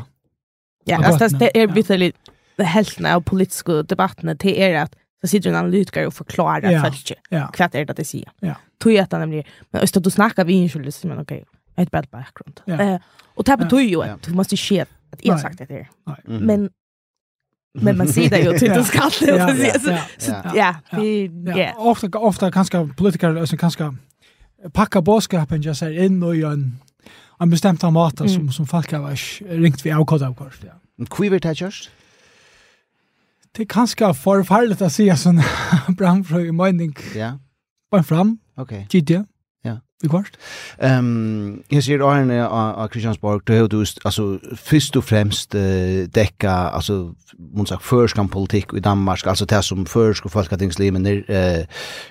[0.86, 2.17] Ja, alltså det är vitterligt
[2.58, 6.82] helten av politiska debattene till er att så sitter en analytiker och förklarar ja.
[6.82, 7.52] folk ja.
[7.60, 8.32] vad är det det säger.
[8.39, 8.56] Ja.
[8.78, 11.45] Tog jag att han blir, men öster du snackar vi inskyldig, men okej,
[11.76, 12.62] ett bad background.
[12.66, 12.82] Ja.
[12.82, 13.02] Eh,
[13.36, 15.78] och det betyder ju att du måste se att jag sagt det här.
[15.78, 15.88] er.
[16.26, 16.70] Men
[17.74, 20.76] men man ser det ju till det ska det så så ja
[21.56, 23.95] ja ofta ofta kanske politiker alltså kanske
[24.74, 26.78] packa boskapen just här in och en
[27.39, 29.16] en bestämd mat som som folk har
[29.58, 31.06] ringt vi avkod av kort ja.
[31.06, 31.89] Quiver touchers?
[33.58, 35.41] det er kanskje forferdelig å si en sånn
[35.99, 36.93] brannfrøy mening.
[37.18, 37.34] Ja.
[37.91, 38.38] Bare fram.
[38.60, 38.74] Ok.
[38.91, 39.26] Tidje.
[40.02, 40.38] Vi kvart.
[40.78, 47.16] Ehm jag ser Arne av Kristiansborg då du alltså först och främst uh, täcka alltså
[47.54, 51.66] man sagt förskan politik i Danmark alltså det som försk och folkatingsliv men eh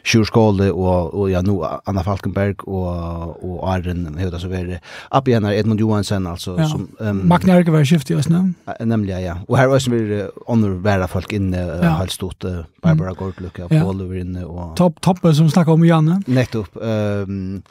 [0.04, 4.80] Sjurskåle och och ja nu Anna Falkenberg och och Arne hur det så vidare.
[5.10, 6.68] Upp igen är Edmund Johansen alltså ja.
[6.68, 8.54] som ehm um, Magne Erke var skift i oss nu.
[8.80, 9.36] Nämligen ja.
[9.48, 11.90] Och här var som vi andra värda folk inne ja.
[11.90, 13.18] helt stort uh, Barbara mm.
[13.18, 16.22] Goldluck och Paul över inne och Topp topp som snackar om Janne.
[16.26, 16.76] Nettopp.
[16.76, 17.62] Ehm um,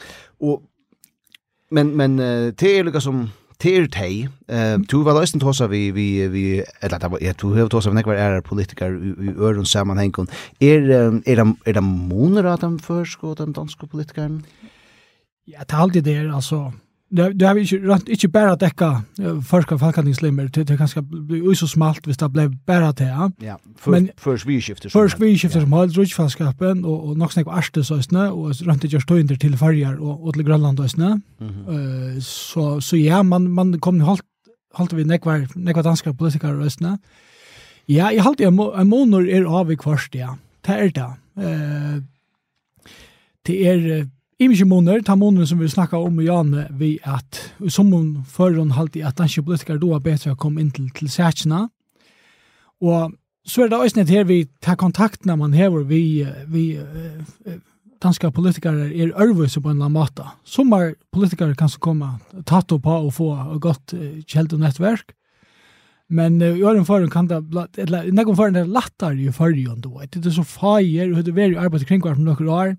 [0.41, 0.61] Og,
[1.71, 3.27] men men det er lukka som
[3.59, 6.43] Ter tei, Uh, du var løsten tosa vi vi vi
[6.81, 10.27] eller det var ja du hevur tosa nekvar er politikar i, i øren og
[10.59, 14.45] er er er det moner at først, og den danske politikeren?
[15.47, 16.71] Ja, det er alltid det, altså,
[17.11, 19.01] det har vi inte rent inte bara at dekka
[19.41, 23.29] førka falkningslimmer til det kanske blir så smalt hvis det blev bara til ja.
[23.41, 24.89] Ja, för vi skifter.
[24.89, 29.01] Først vi skifter som holdt rutschfallskapen og, og nok snakk på Arstesøsne og rent ikke
[29.01, 32.15] støynder til farger och og til och Mm -hmm.
[32.15, 34.21] Eh så, så ja, man, man kom halt
[34.75, 36.97] halt vi nekvar, nekvar politiker och øsne.
[37.87, 40.35] Ja, i halt jag en jeg är av i kvarst, ja.
[40.67, 42.01] Det Eh
[43.45, 43.67] det.
[43.67, 47.69] är det Imige måneder, ta måneder som vi snakka om i Janne, vi at i
[47.69, 51.65] sommeren føren halte at danske politikere då er bättre å komme inn til, til sætjene.
[52.79, 56.79] Og så er det også nett her vi tar kontakt når man hever vi, vi
[57.99, 60.27] danske politikere er ørvøse på en eller annen måte.
[60.47, 62.15] Sommer politikere kan så komme
[62.47, 65.11] tatt opp på og få godt kjeld og nettverk.
[66.09, 67.43] Men uh, i åren føren kan det,
[67.77, 69.99] eller i nekken føren er det lettere i føren, då.
[69.99, 70.15] vet.
[70.15, 72.77] Det er så feier, og det er veldig arbeid kring hvert noen år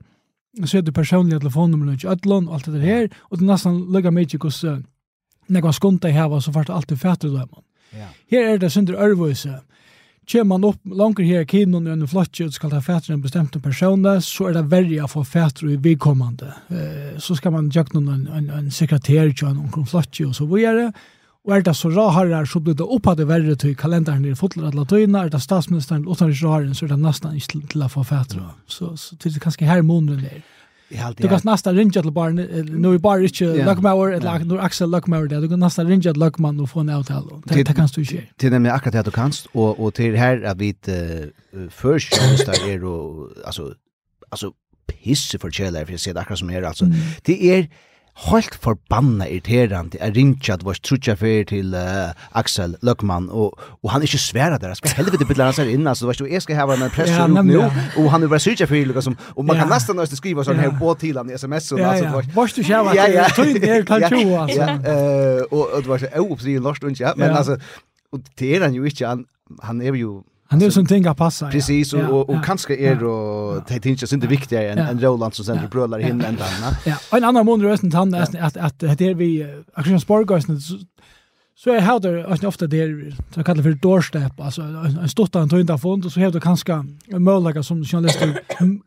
[0.64, 3.80] så er det personliga telefonnummer ikke ödlån og alt det her, og det er nesten
[3.94, 4.86] lukka mye hvordan uh,
[5.50, 7.64] nekva skunta i heva, så fart alltid fætter det man.
[7.96, 8.08] Ja.
[8.30, 9.60] Her er det synder ørvøse.
[10.30, 13.22] Kjem man opp langer her i kinon i en flotje, og skal ta fætter en
[13.22, 16.52] bestemt person, så er det verre å få fætter i vedkommande.
[16.70, 20.46] Uh, så skal man gjøre noen en, en, en sekretær, en omkring flotje, og så
[20.50, 20.90] videre.
[20.90, 21.18] Ja
[21.48, 24.68] Og er det så raharrar, så blir det oppad i verre til kalenderen i fotler
[24.68, 28.04] alle døgna, er det statsministeren, utanriks raharren, så er det nesten ikke til å få
[28.04, 28.50] fætra.
[28.68, 30.42] Så, så det er kanskje her måneden er.
[30.90, 35.26] Du kan nästan ringa till barn nu är bara inte Luckmauer eller nu Axel Luckmauer
[35.26, 37.42] där du kan nästan ringa till Luckman och få en avtal.
[37.44, 38.22] Det det kan du inte.
[38.36, 40.74] Till nämligen akkurat det du kanst och och till här att vi
[41.70, 42.10] först
[42.46, 43.74] där är då alltså
[44.28, 44.52] alltså
[44.86, 46.86] pisse för källare för jag ser det akkurat som här alltså.
[47.22, 47.68] Det är
[48.14, 53.90] helt forbanna irriterande er rinja at var trutja för til uh, Axel Løkman og, og
[53.90, 56.42] han är ikke sværa der, skal helvete bitte han seg inn, altså, du vet, jeg
[56.42, 57.60] skal hava en press ja, nu,
[57.96, 59.62] og han er bare trutja fer liksom, og man ja.
[59.62, 60.68] kan nesten nøyste skriva sånn ja.
[60.68, 61.90] her båt til han i sms og, ja, ja.
[61.92, 63.28] altså, du vet, du kjava, ja, ja,
[63.76, 64.60] er kan tjoa, altså.
[64.60, 67.56] Ja, uh, og, og du vet, jeg oppsri, lorst, ja, men altså,
[68.12, 69.24] og det er han jo ikke, han,
[69.62, 71.50] han er jo Han är sån ting att passa.
[71.50, 75.34] Precis och och, och kanske är då det inte så inte viktigare än en Roland
[75.34, 76.44] som sänder brölar in ända.
[76.84, 80.60] Ja, en annan mån rösten han att att det vi Action Sportgeisen
[81.64, 85.60] Så är här där alltså ofta det så kallar för doorstep alltså en stottan tog
[85.60, 86.72] inte fond och så hade kanske
[87.06, 88.40] en möjlighet som journalister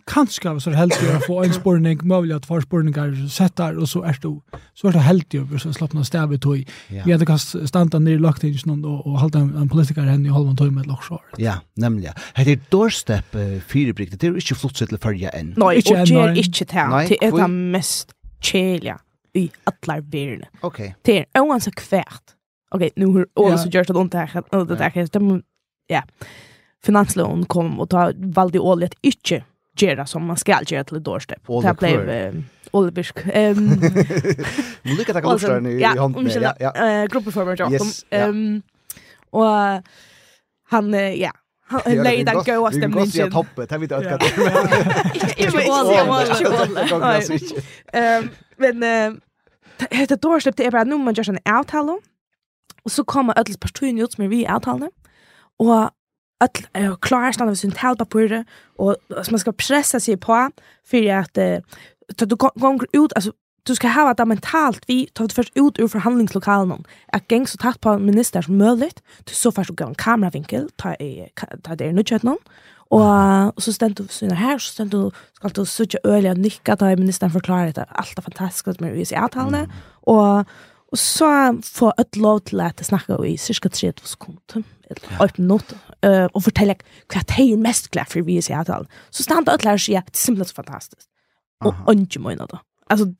[0.05, 4.17] kanske så helt att få en spårning möjlighet att få spårningar sätter och så är
[4.21, 4.39] det
[4.74, 6.69] så är det helt ju så slappna stäv i tog.
[7.05, 10.30] Vi hade kast stanta ner lagt in någon och, och hålla en, en politiker henne
[10.30, 11.03] i halvan tog med lock
[11.38, 12.13] Ja, nämligen.
[12.36, 14.19] Det är doorstep uh, fyrebriktet.
[14.19, 15.53] Det är inte flott till förja än.
[15.57, 16.05] Nej, inte än.
[16.09, 17.07] Nej, inte det.
[17.09, 18.11] Det är det mest
[18.41, 18.99] chelia
[19.34, 20.45] i allar verden.
[20.61, 20.93] Okay.
[21.01, 22.34] Det er oansett kvært
[22.74, 25.43] okej, okay, nu har Åland så görs det ont här, det där, de,
[25.88, 26.03] ja,
[26.84, 29.43] finanslån kom och ta, valde Åland att inte
[29.80, 31.47] göra som man ska göra till ett årstep.
[31.61, 32.43] Det blev...
[32.71, 33.19] Olbersk.
[33.34, 33.65] Ehm.
[34.82, 36.30] Men lyckas tack också i ja, handen.
[36.41, 37.01] Ja, ja.
[37.01, 37.82] Eh gruppperformer jag.
[38.09, 38.61] Ehm.
[39.30, 39.45] Och
[40.69, 41.32] han ja,
[41.67, 43.05] han lägger den goa stämningen.
[43.05, 43.67] Vi går till toppen.
[43.69, 45.45] Här vet jag att det är.
[45.45, 45.57] Inte
[46.95, 47.53] Olbersk.
[47.93, 49.13] Ehm, men eh
[50.07, 52.01] det dårsläpp det är bara nu man gör en outhallo.
[52.86, 54.89] Og så kommer alle partiene ut som er vi i avtalene,
[55.59, 55.91] og
[56.43, 58.43] alle er jo klare stand av sin talpapurer,
[58.75, 58.97] og
[59.31, 60.39] man skal pressa seg på,
[60.84, 63.31] for at uh, du går ut, altså,
[63.67, 67.57] du skal hava det mentalt vi tar det først ut ur forhandlingslokalen at gäng så
[67.57, 71.27] tatt på minister som mødligt du så først gå en kameravinkel ta, i,
[71.63, 72.41] ta det i nødkjøtt noen
[72.91, 76.43] og, og så stent du sånn her så stent du skal du suttje øl og
[76.43, 79.67] nykka ta i ministeren det alt er fantastisk med er i avtalene
[80.03, 80.43] og
[80.94, 81.28] Og så
[81.66, 86.28] får jeg lov til at jeg snakker i cirka 30 sekunder, eller 8 minutter, uh,
[86.34, 88.86] og forteller hva jeg er mest glad for vi i Seattle.
[89.10, 91.08] Så stand og lærer seg at det er simpelthen så fantastisk.
[91.64, 92.62] Og ikke må innan da.
[92.91, 93.14] Altså,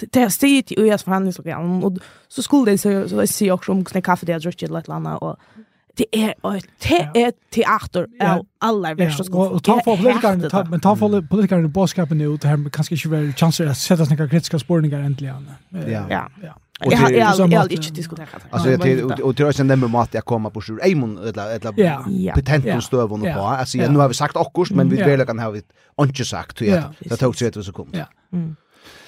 [0.00, 1.98] det har stiget i øyes forhandlingslokalen, og
[2.28, 4.84] så skulle det så jeg sier også om hvordan kaffe det har drukket eller et
[4.84, 5.38] eller annet, og
[5.98, 6.32] det er
[6.82, 9.52] det er teater av alla värsta skolen.
[9.52, 12.94] Og ta for för politikerna, men ta for politikerna i boskapen nu, det her kanskje
[12.94, 15.48] ikke väl chanser att sätta sig kritiska spårningar äntligen.
[15.70, 16.06] Ja.
[16.42, 16.52] Ja.
[16.84, 18.28] Och det är jag har inte diskuterat.
[18.50, 22.32] Alltså jag till och till sen nämner mat jag kommer på sjur Eimon eller eller
[22.34, 23.40] patent och stöv och på.
[23.40, 25.62] Alltså nu har vi sagt akkurat, men vi vill kan ha vi
[26.00, 27.88] inte sagt till att det tog sig att så kom.
[27.92, 28.06] Ja.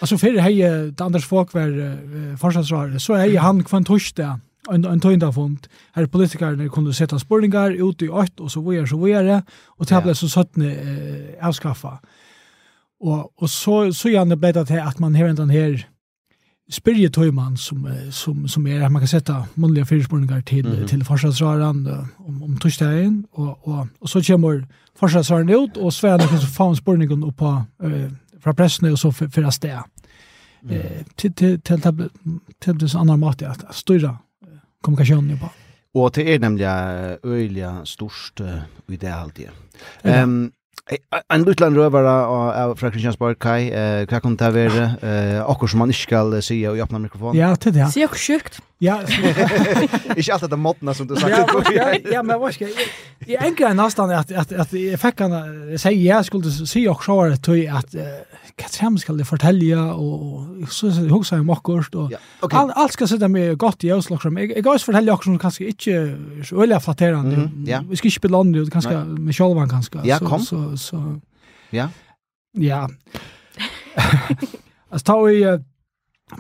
[0.01, 4.41] Alltså hei hej Anders Falk var forskningsråd så hei han kvann torsdag
[4.73, 5.69] en en tøyndafond.
[5.97, 9.43] Her politikerne kunne sette spurningar ut i ått, og så var så var
[9.79, 11.99] og det ble så søttene eh, avskaffa.
[13.01, 15.87] Og, og så, så gjerne ble det til at man har den her
[16.71, 20.87] spyrje tøyman som, som, som er, man kan sette månliga fyrspurningar til, mm -hmm.
[20.87, 21.87] til forsvarsraren
[22.19, 24.61] om, om torsdagen, og, og, og så kommer
[24.97, 28.11] forsvarsraren ut, og Sven er så faen spurningen opp på, uh,
[28.41, 29.51] fra pressen, og så för sted.
[29.51, 29.85] stä.
[30.71, 32.11] Eh, till till till til,
[32.61, 34.17] til, til annan mat, ja, styra
[34.83, 35.49] kommunikasjonen på.
[35.95, 38.41] Och det är nämligen öliga störst
[38.89, 39.49] i det alltid.
[40.03, 40.53] Um,
[41.29, 43.69] En lutland rövare av fra Kristiansborg, Kai,
[44.09, 44.87] hva kan det være?
[45.45, 47.37] Akkur som man ikke skal si og åpne mikrofonen?
[47.37, 47.91] Ja, til det.
[47.93, 48.57] Sier akkur sjukt.
[48.81, 49.01] Ja.
[50.19, 51.35] Ikke alt dette måttene som du sagt.
[51.75, 52.89] Ja, ja, men hva skal jeg?
[53.27, 54.33] Jeg enkla er nesten at
[54.73, 55.35] jeg fikk han
[55.83, 57.99] si jeg skulle si akkur så var det tog at
[58.59, 62.59] hva er det skal jeg fortelle, og så husker jeg om akkurat, og ja, okay.
[62.59, 64.17] alt, alt skal sitte med godt i Oslo.
[64.17, 64.39] liksom.
[64.39, 67.67] jeg, jeg kan også fortelle akkurat som kanskje ikke så øyelig flatterende, mm, -hmm.
[67.67, 67.81] ja.
[67.89, 69.21] vi skal ikke spille andre, kanskje Nei.
[69.21, 70.01] med kjølvann kanskje.
[70.05, 70.41] Ja, kom.
[70.41, 71.21] Så, så, så.
[71.73, 71.89] Ja.
[72.59, 72.87] Ja.
[74.91, 75.59] altså, ta vi,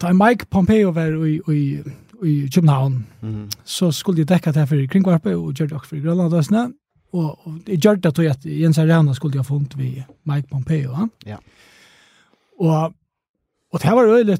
[0.00, 1.78] ta Mike Pompeo var i, i,
[2.24, 3.50] i København, mm -hmm.
[3.64, 6.72] så skulle jeg dekka det for kringvarpet, og gjøre det også for Grønlandøsene,
[7.12, 10.48] og, og jeg gjør det til at Jens Arena skulle jeg ha funnet vi Mike
[10.50, 11.06] Pompeo, ja.
[11.26, 11.36] Ja.
[12.58, 12.92] Og,
[13.72, 14.38] og det var øyelig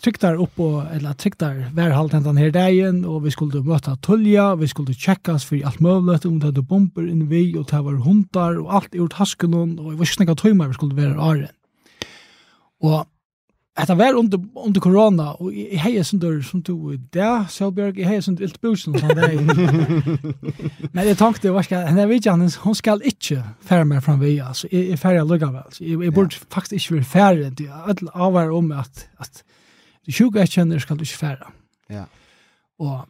[0.00, 3.96] trygt der oppe, eller trygt der hver halvdelen den her dagen, og vi skulle møte
[4.02, 7.82] Tullia, vi skulle tjekkas for alt mulig, om det hadde bomber inn vi, og det
[7.84, 11.20] var hundar, og alt i tasken, og jeg var ikke snakka tøymer vi skulle være
[11.20, 11.56] åren.
[12.80, 13.04] Og
[13.74, 18.04] Att var under under corona og i hejer som där som du där Selberg i
[18.04, 19.40] hejer som ilt busen som där.
[20.92, 24.40] Men jag tänkte vad skal han vet jag hon skal inte färra meg fram vi
[24.40, 26.02] alltså i vel, lugga väl.
[26.02, 29.44] Jag borde faktiskt inte vill färra det alla avar om at at
[30.06, 31.52] det sjuka känner skal du färra.
[31.88, 32.04] Ja.
[32.78, 33.00] Og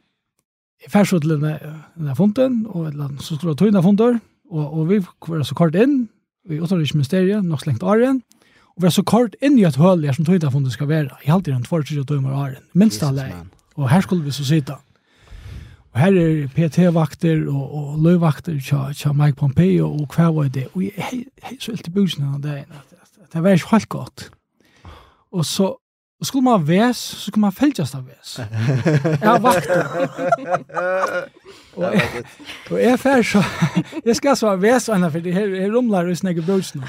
[0.85, 4.19] Och fær så til denne fonten, og et eller annet, så skulle det tøyne fonter,
[4.51, 6.09] og, og vi var så kort inn,
[6.49, 8.40] vi åttar ministeriet mysteriet, nok slengt arjen, mm
[8.77, 10.89] Og vi har så kort inn i et høl her som tog det funnet skal
[10.89, 11.19] være.
[11.27, 12.63] I halvtid en 22 timer av åren.
[12.73, 13.27] Minst alle.
[13.77, 14.77] Og her skulle vi så sitte.
[15.91, 18.61] Og her er PT-vakter og, og løyvakter
[18.95, 20.69] til Mike Pompeo og hva var det.
[20.75, 22.65] Og jeg er så helt i busen av det.
[23.33, 24.31] Det var ikke helt godt.
[25.33, 25.77] Og så
[26.21, 28.39] Og skulle man væs, så skulle man fælgjast av væs.
[28.39, 29.71] Jeg har vakt
[31.77, 32.25] og, jeg,
[32.71, 33.43] og jeg fær så,
[34.05, 36.85] jeg skal så ha væs, for det her, her rumlar i snegge brødsene.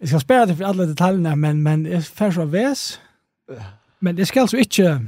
[0.00, 3.00] Jeg skal spære det for alle detaljene, men, men jeg får så ves.
[4.00, 5.00] Men jeg skal altså ikke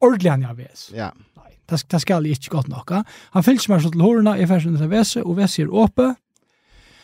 [0.00, 0.90] ordentlig han jeg ves.
[0.94, 1.08] Ja.
[1.36, 2.92] Nei, det, det skal jeg ikke godt nok.
[3.32, 6.14] Han fyllt meg så til hårene, jeg får sånn til vese, og vese er åpe.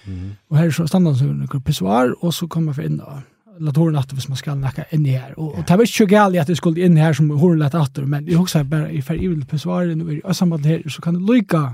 [0.07, 0.33] Mm -hmm.
[0.51, 3.23] Og her er så standard som en pissoar, og så kommer jeg inn og
[3.61, 5.35] lade hårene atter hvis man skal nakke inn i her.
[5.37, 5.59] Og, ja.
[5.59, 8.07] og det var ikke så galt at jeg skulle inn her som hårene lette atter,
[8.07, 11.15] men jeg husker bare, jeg får i vil pissoaren, og i samme her, så kan
[11.15, 11.73] det lykke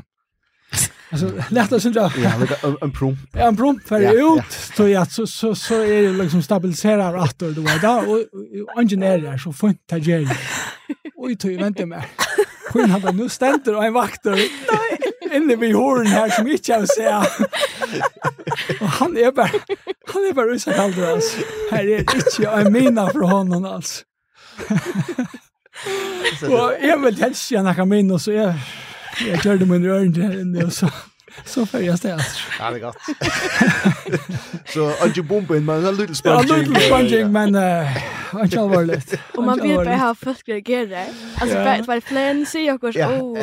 [1.12, 2.12] Alltså lätt att synda.
[2.16, 2.32] Ja,
[2.62, 3.16] en en prom.
[3.32, 7.50] Ja, en prom för ut så ja så så så är det liksom stabiliserar åter
[7.50, 10.28] det var där och ingenjörer så fint ta grej.
[11.16, 12.04] Oj, tog vänta mer.
[12.72, 14.26] Hon hade nu ständer och en vakt
[15.34, 17.26] inne vid horn här som inte jag ser.
[18.80, 19.50] Och han är bara
[20.06, 21.38] han är bara så kallad alltså.
[21.70, 24.04] Här är inte jag mina för honom alls.
[26.42, 28.54] Och jag vill helst gärna kan in och så är
[29.28, 30.90] Jag körde min rörn där inne och så
[31.44, 32.40] så färgas det alltså.
[32.58, 32.96] Ja, det er godt.
[34.74, 36.48] så Angie Bomben, men en liten sponging.
[36.48, 39.20] Ja, en liten sponging, men uh, ikke allvarligt.
[39.36, 41.06] Og man vet att här folk reagerar.
[41.40, 41.86] Alltså, yeah.
[41.86, 43.38] bare, flen säger jag också, oh.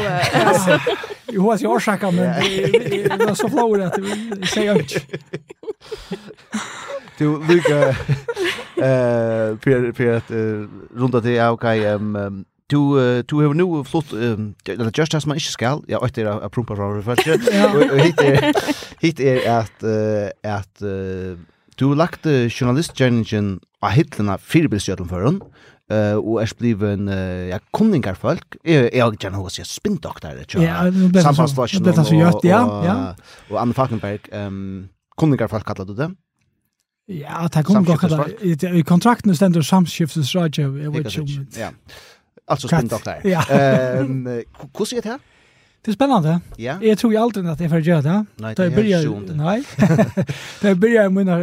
[1.32, 5.02] Jo, hoppas jag orsakar, men det var så flowigt at vi säger ikke.
[7.18, 7.90] Du, Luka,
[8.78, 9.58] eh,
[9.94, 10.32] för att
[10.96, 12.00] runda till, okej,
[12.72, 15.84] Du uh, du har nu flott eller just as man ikke skal.
[15.88, 17.18] Ja, åt er a prumpa fra för
[17.76, 18.52] Og hit er
[19.02, 19.84] hit er att
[20.44, 20.82] at
[21.80, 25.50] du lagt journalistgjerningen av hitlene firebilsgjøtlen for henne,
[25.94, 28.58] uh, og er bliven uh, ja, kunningarfolk.
[28.66, 30.88] Jeg er ikke gjerne hos jeg spinndoktere, ja,
[31.22, 32.96] sambandslasjonen og, og, ja, ja.
[33.52, 34.30] og Anne Falkenberg.
[34.34, 34.88] Um,
[35.18, 36.12] kunningarfolk kallar du det?
[37.08, 38.42] Ja, det er kunningarfolk.
[38.42, 41.62] I kontrakten stender samskiftesradio, jeg vet ikke om det.
[41.62, 41.74] Ja.
[42.48, 43.14] Alltså spinn doktor.
[43.24, 43.44] Ja.
[43.50, 44.44] Ehm,
[44.78, 45.20] hur ser det här?
[45.82, 46.40] Det är spännande.
[46.56, 46.84] Ja.
[46.84, 48.26] Jag tror ju alltid att jag får göra det.
[48.36, 49.34] Nej, det är ju inte.
[49.36, 49.64] Nej.
[50.62, 51.38] Det börjar ju mina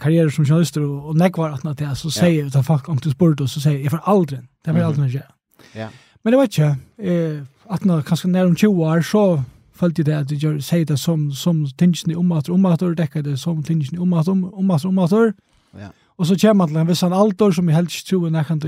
[0.00, 3.50] karriär som journalister och näkvar att det så säger utan folk om du sport och
[3.50, 4.40] så säger jag får aldrig.
[4.64, 5.32] Det vill aldrig göra.
[5.72, 5.88] Ja.
[6.22, 9.42] Men det var ju eh att när kanske när de 20 år så
[9.74, 13.22] följde det att jag säger det som som tingen om att om att det täcker
[13.22, 15.10] det som tingen om att om att om att.
[15.10, 15.88] Ja.
[16.18, 18.60] Og så kommer han til en viss en alder som jeg helst tror jeg kan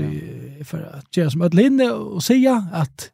[0.63, 3.09] for å gjøre som ødel inne og sier at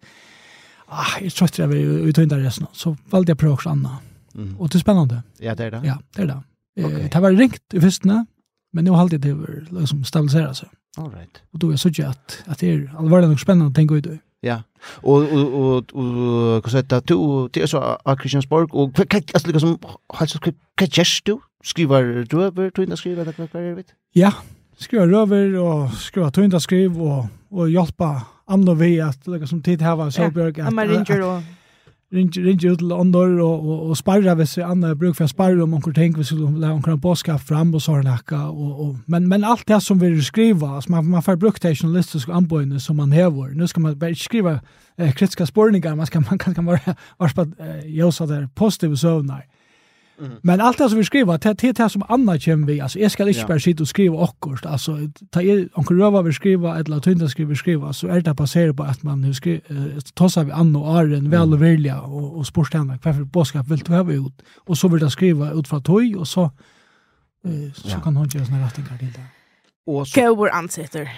[0.88, 2.68] ah, jeg tror ikke jeg vil ut og inn resten.
[2.74, 4.04] Så valgte jeg prøve også annet.
[4.36, 4.54] Mm.
[4.60, 5.22] Og det er spennende.
[5.42, 5.84] Ja, det er det.
[5.84, 6.42] Ja, det er det.
[6.86, 7.10] Okay.
[7.14, 8.26] Det var ringt i fyrstene,
[8.74, 10.70] men nå har det liksom stabiliseret seg.
[10.98, 11.42] All right.
[11.54, 14.20] Og då är så att at det är allvarligt och spännande tänker ut du.
[14.42, 14.62] Ja.
[15.02, 19.00] Och och och och hur sätter du det är så a Christiansborg och
[19.34, 21.40] alltså liksom alltså vad gör du?
[21.68, 23.94] skriver du över tunda skriva det kvar är vet.
[24.14, 24.34] Ja,
[24.78, 29.82] skriva över och skriva tunda skriv och och hjälpa andra vi att lägga som tid
[29.82, 30.58] här var så björk.
[30.58, 31.44] Ja, man ringer og...
[32.12, 35.64] ringer ringer ut till andra och och, och sparra vid sig andra bruk för sparra
[35.64, 39.44] om onkel tänker vi skulle lägga onkel påska fram sånn såna och och men men
[39.44, 43.12] allt det som vi skriva altså man man får brukt det journalistiske anbøyene som man
[43.12, 44.60] har nu ska man bara skriva
[44.98, 48.50] eh, kritiska spårningar man skal, man kan kan bare, vara på eh, jag der där
[48.56, 49.44] positiva sövnar.
[50.42, 52.82] Men allt det som vi skriver, det är det som Anna kommer vi.
[52.82, 53.48] Alltså, jag ska inte ja.
[53.48, 54.66] bara sitta och skriva akkurat.
[54.66, 54.98] Alltså,
[55.30, 58.76] ta er, om du rövar vi skriva, eller tynda skriver skriva, så är det baserat
[58.76, 61.32] på att man uh, tossar vi Anna och Arjen, mm.
[61.32, 64.42] väl och vilja, och, och sportstjärna, varför bådskap vill du ha ut?
[64.66, 68.00] Och så vill jag skriva ut från tog, och så, eh, så ja.
[68.00, 69.26] kan hon göra såna rättningar till det.
[69.86, 71.10] Och så går ansikter.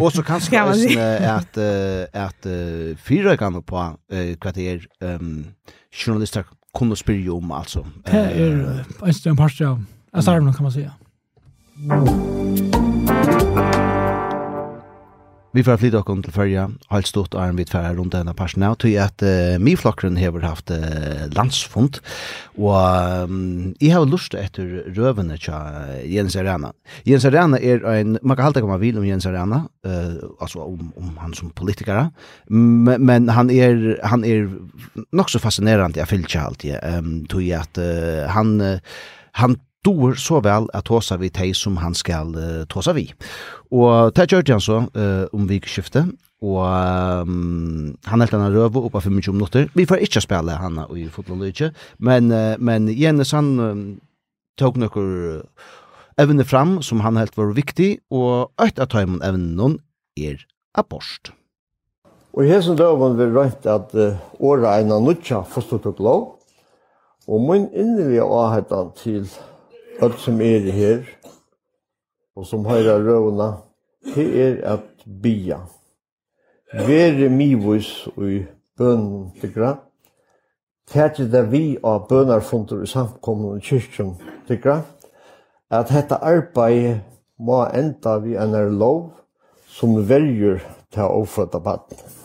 [0.00, 1.58] och så kanske kan att att
[2.14, 2.46] att
[3.02, 3.96] fyra kan på
[4.40, 5.46] kvarter ehm
[5.92, 6.44] journalister
[6.78, 7.86] kunde spyrja om alltså.
[8.04, 9.82] Det är en stund parstja.
[10.12, 10.92] av sarvna kan man säga.
[11.76, 13.71] Mm.
[15.52, 18.78] Vi får flytta okkur til fyrja, helt stort arm vi tverra rundt denne parsen av,
[18.80, 21.98] til at uh, mi flokkeren hever haft uh, landsfund,
[22.56, 25.58] og um, jeg har lust etter røvene tja
[26.08, 26.70] Jens Arena.
[27.04, 30.88] Jens Arena er en, man kan alltid komma vil om Jens Arena, uh, altså om,
[30.96, 32.06] om han som politikere,
[32.48, 34.48] men, men han er, han er
[35.12, 39.04] nok så fascinerande, jeg fyllt ikke alltid, um, tog at uh, han, uh,
[39.36, 43.08] han doer så vel at tåsa vi teg som han skal uh, tåsa vi.
[43.74, 46.12] Og det gjør han så uh, om vikskiftet,
[46.42, 46.62] og
[47.22, 49.68] um, han helt denne røve oppa 25 minutter.
[49.74, 53.84] Vi får ikke spille han i fotballlytje, men, uh, men Jens han um,
[54.58, 55.46] tok noen
[56.20, 59.78] evne fram som han helt var viktig, og et av tøymen evnen
[60.18, 60.42] er
[60.78, 61.32] abort.
[62.32, 66.04] Og i hesen døven vil rønt at uh, året er en av nødja forstått og
[66.04, 66.22] lov,
[67.28, 69.26] og min innelige avhetan til
[70.00, 71.04] alt som er her,
[72.36, 73.52] og som høyra røvna,
[74.14, 75.60] det er at bia.
[76.72, 78.42] Vere mivus i
[78.78, 79.74] bønnen tikra,
[80.88, 84.14] tætje det vi av bønarfunder i samkommun og kyrkjum
[84.48, 84.80] tikra,
[85.72, 87.02] at dette arbeid
[87.38, 89.10] må enda vi enn er lov
[89.72, 90.60] som verger
[90.92, 92.21] til å oppfødda baden.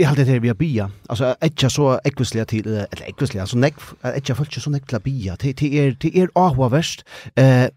[0.00, 0.86] Jeg halte det vi har bia.
[1.12, 3.76] Altså, ikke så ekvislega til, eller ekvislega, så nek,
[4.16, 5.36] ikke følt ikke så nek til bia.
[5.36, 7.04] Det er, det er ahua verst.
[7.36, 7.68] Eh,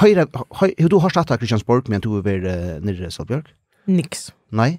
[0.00, 0.24] høyre,
[0.60, 3.52] høyre, du har satt Kristiansborg, men du er ved uh, nere Salbjørg?
[3.92, 4.30] Niks.
[4.50, 4.78] Nei?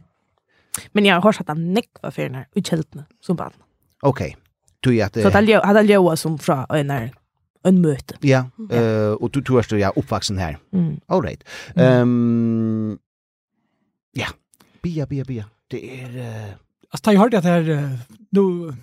[0.93, 3.53] Men jeg har satt av nekva fyrir nær, utkjeltene, som barn.
[4.01, 4.31] Ok.
[4.81, 7.09] Du, at, så det hade ljøa som fra øyner
[7.67, 8.15] en møte.
[8.23, 10.57] Ja, eh och du tror att ja, uppvuxen här.
[10.73, 10.99] Mm.
[11.07, 11.43] All right.
[11.75, 12.99] Ehm um,
[14.13, 14.27] Ja.
[14.81, 16.09] Bia bia bia det er...
[16.17, 16.53] Uh...
[16.91, 17.99] alltså jag hörde att det här
[18.29, 18.73] nu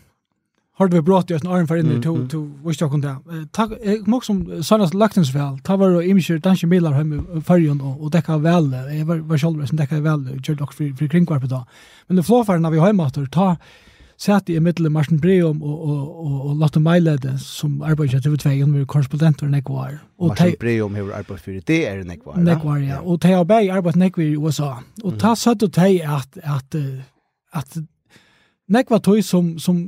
[0.78, 3.16] har vi brått just en arm för in to to visst jag kunde
[3.52, 3.70] tack
[4.06, 8.12] jag som sånas laktens väl ta var och image danske bilar hem förjon och och
[8.12, 11.40] täcka väl jag var var själv som täcka väl gjorde dock för för kring kvar
[11.40, 11.64] på dag
[12.06, 13.56] men de flåfarna vi har hemma ta
[14.18, 18.54] satt i middelen Martin Breum og, og, og, og Lotte Meilede, som arbeider til TV2,
[18.64, 19.98] hun var korrespondent for Nekvar.
[20.18, 20.60] Og Martin te...
[20.60, 22.38] Breum har arbeidet for det er Nekvar.
[22.40, 23.02] Nekvar, ja.
[23.02, 24.70] Og de har bare arbeidet Nekvar i USA.
[25.04, 25.18] Og mm.
[25.20, 26.80] ta satt og de at, at,
[27.52, 27.78] at
[28.68, 29.78] Nekvar tog som, som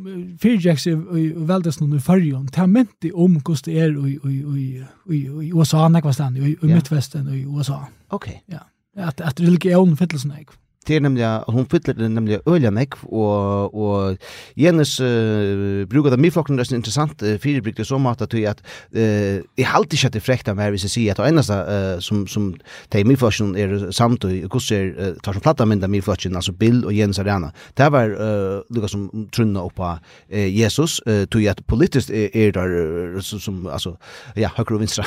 [0.43, 4.37] fyrtjeks i, i, i veldesnån i fyrjon, ta mynti om hvordan det er i, i,
[4.39, 4.67] i,
[5.11, 6.75] i, i USA, Nekvar stand, i, i ja.
[6.75, 7.81] Midtvesten i USA.
[8.11, 8.29] Ok.
[8.47, 8.67] Ja.
[8.97, 12.95] At, at religion fyttelsen er ikke det är nämligen hun fyller det nemlig öliga nek
[13.05, 14.17] og, og
[14.57, 18.51] Jens uh, brukar det mycket det är interessant uh, fyra som att at uh,
[19.57, 22.27] jeg halte ikke at det frekta meg hvis jeg sier at det eneste uh, som
[22.27, 22.55] som
[22.91, 26.03] tej mig fashion är samt og hvordan er uh, tar som platta mynda där mig
[26.03, 27.51] fashion alltså bild Jens arena.
[27.77, 29.99] Det var uh, lukka som trunna oppa
[30.33, 32.69] uh, Jesus uh, tog att politiskt er der
[33.17, 33.97] uh, som som, altså,
[34.37, 35.05] ja høyre höger och vänstra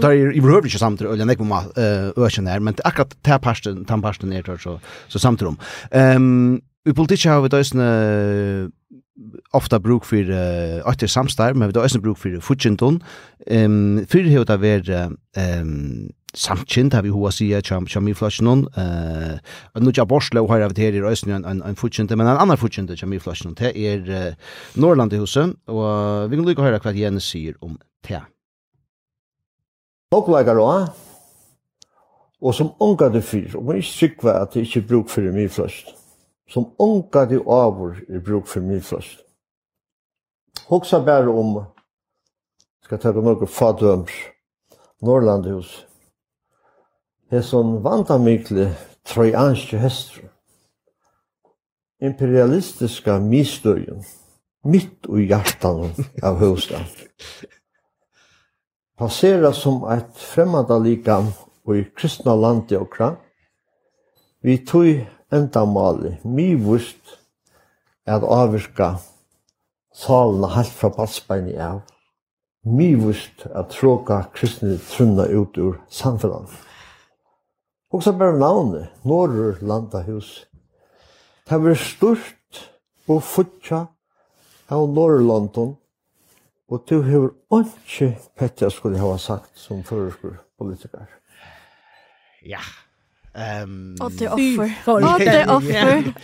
[0.00, 4.32] det er i behøver ikke samt öliga nek mat, uh, öknar men akkurat den parsten
[4.32, 4.78] er der så
[5.08, 5.54] så samtidig.
[5.92, 7.88] Um, I politikk har vi døysene
[9.56, 13.00] ofta bruk for uh, åtter samstar, men vi har også bruk for futjentun.
[13.50, 18.66] Um, Fyrir har det vært um, har vi hoa sida kjam, kjam i flasjonen.
[18.76, 19.38] Uh,
[19.80, 22.38] nu tja borsle, og har vi her i røysen en, en, en futjente, men en
[22.38, 26.82] annan futjente kjam i flasjonen, det er uh, Norrlandehuset, og vi kan lykke å høre
[26.84, 28.22] hva Jens sier om det.
[30.12, 31.07] Folkleikar også,
[32.40, 35.32] og som unga det fyr, og man ikke sikva at det ikke er bruk for
[35.34, 35.94] mye flest.
[36.48, 39.24] Som unga det avur er bruk for mye flest.
[40.68, 41.58] Hoksa bare om,
[42.84, 44.12] skal ta noe fadøms,
[45.04, 45.70] Norrlandhus,
[47.30, 48.70] er sånn vandamikle
[49.08, 50.28] trojanske hester,
[52.00, 54.02] imperialistiska misstøyen,
[54.64, 56.86] mitt i hjertan av høstan.
[58.98, 61.30] Passera som et fremmada likam,
[61.68, 63.12] og i kristna landi okra,
[64.40, 64.86] vi tog
[65.32, 67.18] enda mali, mi vust
[68.08, 68.94] at avvirka
[69.92, 71.82] salna halt fra balsbeini av,
[72.64, 76.48] mi vust at tråka kristni trunna ut ur samfunnet.
[77.92, 80.46] Og så bare navnet, Norrur Landahus.
[81.48, 82.64] Det var stort
[83.08, 83.86] og futja
[84.68, 85.76] av Norrlandon,
[86.68, 91.17] og du har ikke Petter skulle ha sagt som føreskur politiker
[92.48, 92.60] ja.
[93.34, 94.74] Ehm Åtte offer.
[94.86, 96.14] Åtte offer.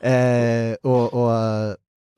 [0.00, 1.30] Eh och och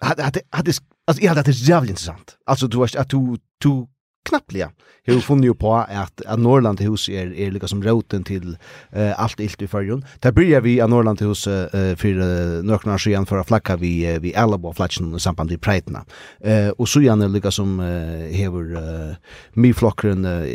[0.01, 0.73] hade hade hade
[1.07, 2.37] alltså jag hade det jävligt intressant.
[2.47, 3.87] Alltså du att du du
[4.29, 4.71] knappliga.
[5.05, 8.57] Hur funnit ju på att att Norrlandhus är är lika som roten till
[8.91, 10.05] eh, allt ilt i förjon.
[10.19, 14.19] Där börjar vi att Norrlandhus eh, för eh, några år sedan för att flacka vi
[14.19, 16.05] vi alla på flatchen i samband med Prejterna.
[16.41, 19.17] Eh, och så gärna lika som eh, hever eh,
[19.53, 20.47] myflockren eh,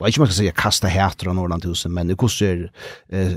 [0.00, 2.70] var inte man ska säga kasta härter av Norrlandhusen, men det kostar
[3.08, 3.32] eh,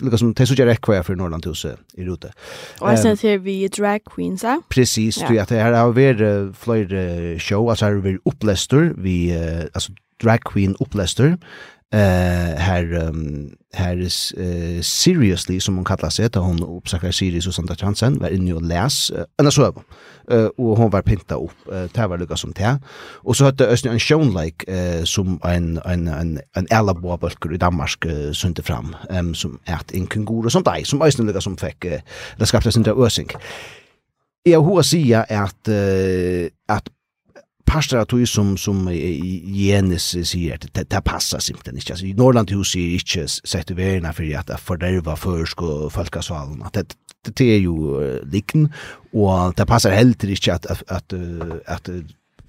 [0.00, 2.32] lika som det så gör ekva för Norrlandhuset i rute.
[2.80, 4.62] Och jeg sen ser vi drag queens, ja?
[4.68, 5.42] Precis, ja.
[5.42, 9.38] att det här har varit flera show, alltså har varit uppläster, vi,
[9.74, 9.92] alltså
[10.22, 11.38] drag queen uppläster,
[11.92, 17.46] eh här um, här is uh, seriously som hon kallar sig att hon uppsöker Sirius
[17.46, 19.82] och Santa Chansen var inne och läs uh, en så
[20.32, 22.78] uh, och hon var pinta upp uh, det var Lucas som te
[23.24, 27.54] och så hade Östen en shown like uh, som en en en en elbow bulker
[27.54, 31.44] i Danmark uh, sunte fram um, som ert en kenguru som dig som Östen Lucas
[31.44, 32.00] som fick uh,
[32.38, 33.28] det skapades inte ösing
[34.44, 36.88] Jag har hur att säga att uh, att
[37.64, 38.88] pastor att du som som
[39.44, 43.70] Jens säger att det, det passar simpelthen inte alltså i Norrland hus ser inte sett
[43.70, 46.96] över verna för att fördärva försk och folkasalen att det
[47.36, 48.72] det är ju likn
[49.12, 51.12] och det passar helt inte att att att,
[51.66, 51.88] att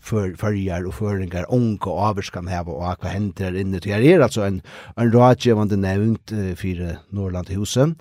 [0.02, 3.80] för förjar och föringar onka avskan här och vad händer inne.
[3.80, 4.62] Det är alltså en
[4.96, 7.96] en rådgivande nämnt för Norrland husen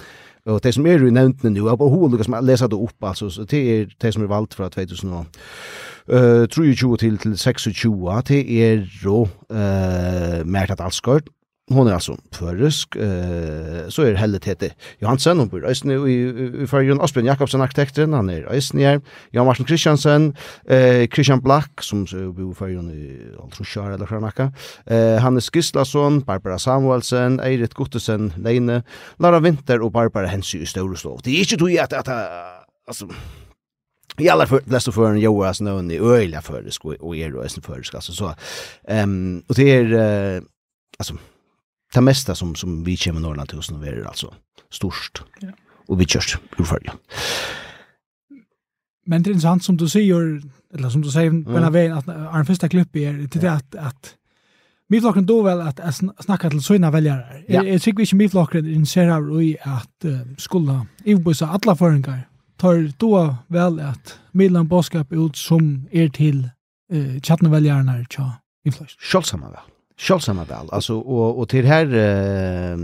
[0.47, 2.95] Og det som er jo nevnt nu, jeg har bare som jeg leser det opp,
[3.01, 5.27] altså, det er det som er valgt fra 2000
[6.05, 11.31] Uh, 23 til, til 26 til er og uh, Mertat Alsgaard.
[11.73, 16.17] Hon er altså føresk, uh, så er Helle Tete Johansen, hun bor Øysten i, i,
[16.63, 18.99] i Førjun, Asbjørn Jakobsen arkitekten, han er Øysten her,
[19.33, 20.35] Jan Marsen Kristiansen,
[20.69, 22.05] uh, Christian Black, som
[22.37, 23.07] bor i Førjun i
[23.41, 24.51] Altrusjar eller Hranakka,
[24.91, 28.83] uh, Hannes Gislason, Barbara Samuelsen, Eirit Guttesen, Leine,
[29.19, 31.25] Lara Winter og Barbara Hensy i Staureslov.
[31.25, 33.05] Det er ikke tog i at, at, at, at,
[34.19, 38.35] i alla flesta en Joas någon i öliga föresk och är och föresk alltså så
[38.89, 40.43] ehm och det är
[40.99, 41.17] alltså
[41.95, 44.35] det mesta som som vi kommer Norrland till oss nu är alltså
[44.71, 45.49] störst ja.
[45.89, 46.65] och vi körs ur
[49.07, 50.43] Men det är intressant som du säger
[50.75, 51.45] eller som du säger mm.
[51.45, 54.15] på den att den första klippet är till det att, att
[54.89, 55.95] Mittlokken då väl att, att
[56.25, 57.45] snacka till sina väljare.
[57.49, 57.65] Ja.
[57.65, 60.87] Jag tycker inte mittlokken är intresserad i att uh, skulle
[61.35, 66.49] så alla föringar tar då väl att Milan boskap ut som är er till
[66.93, 68.33] eh chatneväljarna tja
[68.65, 68.97] i flash.
[68.99, 69.61] Schulsamma väl.
[69.99, 70.69] Schulsamma väl.
[70.73, 72.77] Alltså och och till här eh,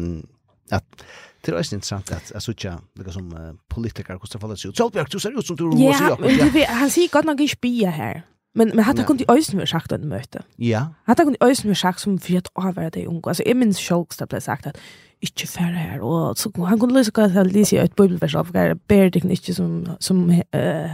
[0.71, 1.05] att
[1.43, 2.57] Det är också intressant att jag såg
[2.95, 4.77] det som politiker kostar fallet sig ut.
[4.77, 6.55] Solbjörk, du ser ut som du roar sig upp.
[6.55, 8.23] Ja, han sier godt nok ikke bia her.
[8.55, 10.43] Men men hade kunde ösen vi sagt att möte.
[10.57, 10.87] Ja.
[11.05, 13.23] Hade kunde ösen vi sagt som fyrt över det unga.
[13.25, 14.77] Alltså i min självs där blev sagt att
[15.21, 18.75] inte färre här och så han kunde läsa kan han läsa ett bibelvers av grejer
[18.75, 20.91] ber det inte som som eh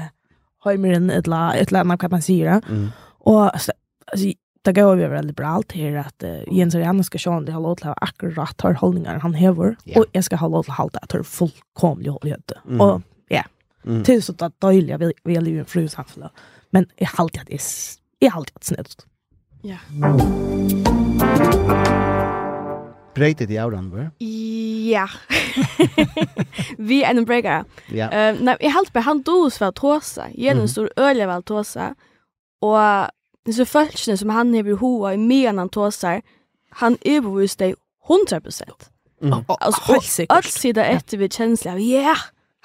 [0.65, 2.63] hemmen ett la ett la kan man säga.
[2.69, 2.89] Mm.
[3.19, 3.73] Och alltså
[4.63, 7.81] det går över allt här att uh, Jens Janne ska se om det har låt
[7.81, 10.01] ha akkurat har hållningar han häver yeah.
[10.01, 12.53] och jag ska ha låt halta att det fullkomligt hållighet.
[12.69, 12.81] Mm.
[12.81, 13.37] Och ja.
[13.37, 13.47] Yeah.
[13.87, 14.23] Mm.
[14.23, 16.27] så att det dåliga vi, vi lever en frusamfälla.
[16.27, 16.37] Mm.
[16.75, 17.51] Men jeg halte at
[18.21, 19.07] jeg halte at snedet.
[19.64, 19.79] Ja.
[23.17, 24.11] Breite de auran, var?
[24.21, 25.07] Ja.
[26.89, 27.64] Vi er en breakere.
[27.93, 28.09] Ja.
[28.12, 30.29] Uh, nei, jeg halte på han dos for å tåse.
[30.37, 31.93] Gjennom stor øle vel tåse.
[32.64, 33.09] Og
[33.49, 36.21] disse følelsene som han hever i hoa i medan han tåser,
[36.83, 37.77] han overvis deg
[38.11, 38.91] 100%.
[39.23, 39.33] Mm.
[39.49, 40.37] Altså, helt sikkert.
[40.37, 42.17] Alt sida etter vi kjensler av, ja,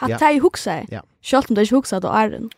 [0.04, 0.82] hatt jeg huksa.
[0.92, 1.06] Ja.
[1.22, 2.50] Sjalt om det ikke huksa til æren.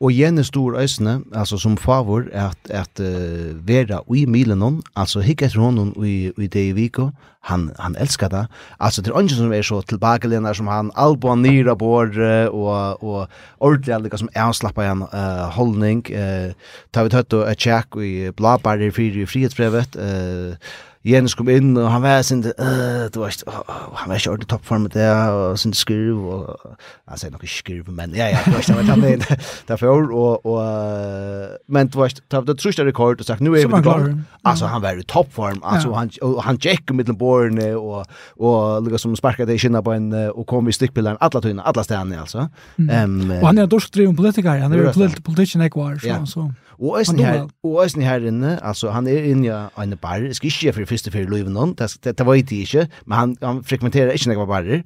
[0.00, 5.42] Og gjerne stor øysene, altså som favor, at, at uh, vera ui milenon, altså hikk
[5.42, 7.10] etter honom ui, ui det i viko,
[7.42, 8.44] han, han elskar det.
[8.80, 12.06] Altså det er ikke som er så tilbakelena som han alboa nyra bor,
[12.52, 13.26] og, og
[13.58, 16.06] ordentlig allika som avslappa en uh, holdning.
[16.06, 16.54] Uh,
[16.94, 20.54] ta vi tøtt og tjekk i blabarer fyrir i frihetsbrevet, uh,
[21.02, 23.62] Jens kom inn og han var sin uh, du vet oh,
[23.98, 26.76] han var ikke ordentlig toppform med det og sin skriv og
[27.10, 30.46] han sier noe skriv men ja ja du vet han var tatt inn derfor og,
[30.46, 34.08] og men du vet det var trusht rekord og sagt nu er vi klar
[34.46, 35.98] altså han var i toppform altså ja.
[35.98, 38.06] han og, han gikk mitt på borne, og
[38.38, 41.66] og lukka som sparka det i kinna på en og kom i stikkpillaren alla tøyna
[41.66, 42.46] alla stedene altså
[42.78, 42.88] mm.
[42.88, 46.24] um, og han er en dorsk driven politiker han er jo politikken ekvar så, ja.
[46.26, 46.50] så.
[46.82, 50.34] Og æsni her, og æsni her inne, altså han er inne i en bar, jeg
[50.34, 53.36] skal ikke gjøre første fyrir løyven noen, det, det, det var ikke ikke, men han,
[53.42, 54.84] han frekventerer ikke noen barer.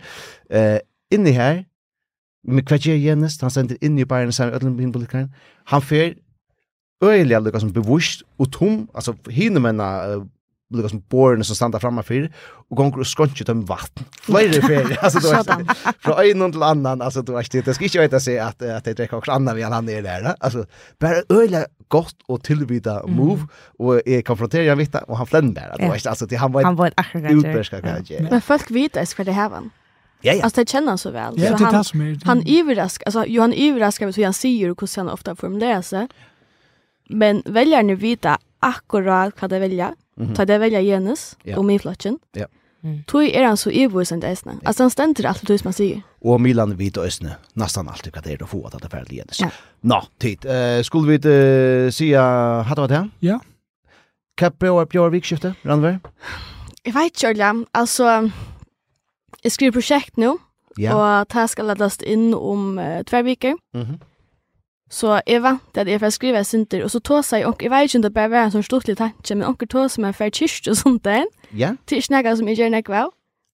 [0.51, 0.79] Uh,
[1.13, 1.65] inni her,
[2.47, 5.29] med hva Jens, han sender inn i baren sammen med Ødlen Binbolikeren,
[5.73, 6.15] han fer
[7.03, 10.25] øyelig alle som bevusst og tom, altså hinne menna uh,
[10.75, 12.27] lukka som borne som standa framme for,
[12.71, 14.07] og gonger og skåntsju dem vatten.
[14.27, 18.03] Flere ferie, altså du vet, fra en til annan, altså du vet, det skal ikke
[18.03, 20.67] vite seg at, at jeg drekker okra annan vi han er der, altså,
[21.01, 23.47] bare øyla godt og tilbyda move,
[23.79, 27.81] og jeg konfronterer han vitt, og han flender, du vet, altså, han var et utberska
[27.81, 28.27] kanskje.
[28.27, 29.67] Men folk vet hva det her var.
[30.25, 30.45] Ja, ja.
[30.45, 31.35] Alltså det känner han så väl.
[31.37, 34.97] Ja, så han, som är, han överraskar, alltså Johan överraskar hur han säger och hur
[34.97, 36.09] han ofta formulerar sig.
[37.09, 39.95] Men väljarna vita akkurat hva de velja.
[40.17, 40.35] Mm -hmm.
[40.35, 41.59] Ta de velja Jens yeah.
[41.59, 42.19] og min flotchen.
[42.35, 42.41] Ja.
[42.41, 42.51] Yeah.
[42.87, 43.03] Mm.
[43.09, 44.61] Tui er han så ivoisent æsne.
[44.65, 46.01] Altså han stender alt det som man sier.
[46.21, 48.93] Og Milan vid og æsne, nesten alltid hva det er å få at det er
[48.93, 49.41] ferdig Jens.
[49.41, 49.49] Ja.
[49.83, 50.47] Nå, tid.
[50.47, 53.03] Uh, skulle vi uh, si uh, hatt av det?
[53.27, 53.41] Ja.
[54.39, 55.99] Hva bra er Bjørn Vikskiftet, Randver?
[56.85, 57.53] Jeg vet ikke, Ørla.
[57.75, 58.31] Altså,
[59.43, 60.37] jeg skriver prosjekt nå,
[60.79, 60.95] ja.
[60.95, 63.59] og det skal ladast inn om uh, tver viker.
[63.75, 63.97] Mhm.
[63.97, 64.13] Mm.
[64.91, 67.71] Så jeg vant at jeg får skrive et synder, og så tåsa jeg, og jeg
[67.71, 70.31] vet ikke om det bare var en sånn stortlig tanke, men onker tåsa meg for
[70.31, 71.27] kyrst og sånt der.
[71.51, 71.75] Ja.
[71.87, 73.11] Til Det ikke noe som jeg gjør noe av.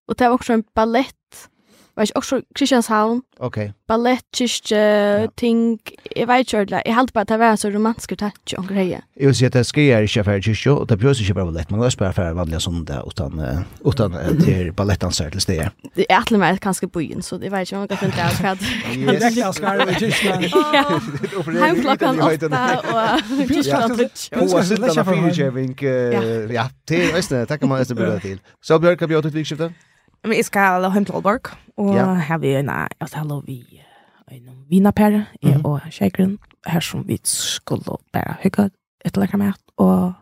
[0.08, 1.48] Og det var også en ballett
[1.96, 3.22] Vet ikke, også Kristianshavn.
[3.36, 3.58] Ok.
[3.88, 5.26] Ballett, kyrkje, ja.
[5.36, 5.80] ting.
[6.16, 6.82] Jeg vet ikke ordentlig.
[6.86, 9.02] Jeg halte bare at det var så romansker tatt, og greie.
[9.20, 11.70] Jeg vil si at det skriver ikke for kyrkje, og det behøver ikke bare ballett.
[11.70, 13.44] Man kan også bare for vanlige sondag utan,
[13.84, 15.68] utan til ballettansar til stedet.
[15.96, 18.24] Det er alle meg kanskje byen, så jeg vet ikke om jeg kan finne det
[18.24, 18.56] av hva.
[18.96, 19.36] Yes.
[19.36, 20.84] Jeg skal være i Ja,
[21.66, 24.28] Heim klokken åtta, og kyrkje klokken var litt.
[24.32, 25.78] På sitten av fyrkjøving.
[26.56, 27.46] Ja, til Østene.
[27.46, 28.44] Takk om jeg har til.
[28.64, 29.91] Så Bjørk, har vi hatt et vikskiftet?
[30.24, 32.14] Men jeg skal hjem til Aalborg, og ja.
[32.14, 32.70] her vi en,
[33.00, 33.58] altså her lå vi
[34.32, 38.70] en vinapære, jeg og Sjækren, her som vi skulle bare hygge
[39.04, 40.12] et eller annet, og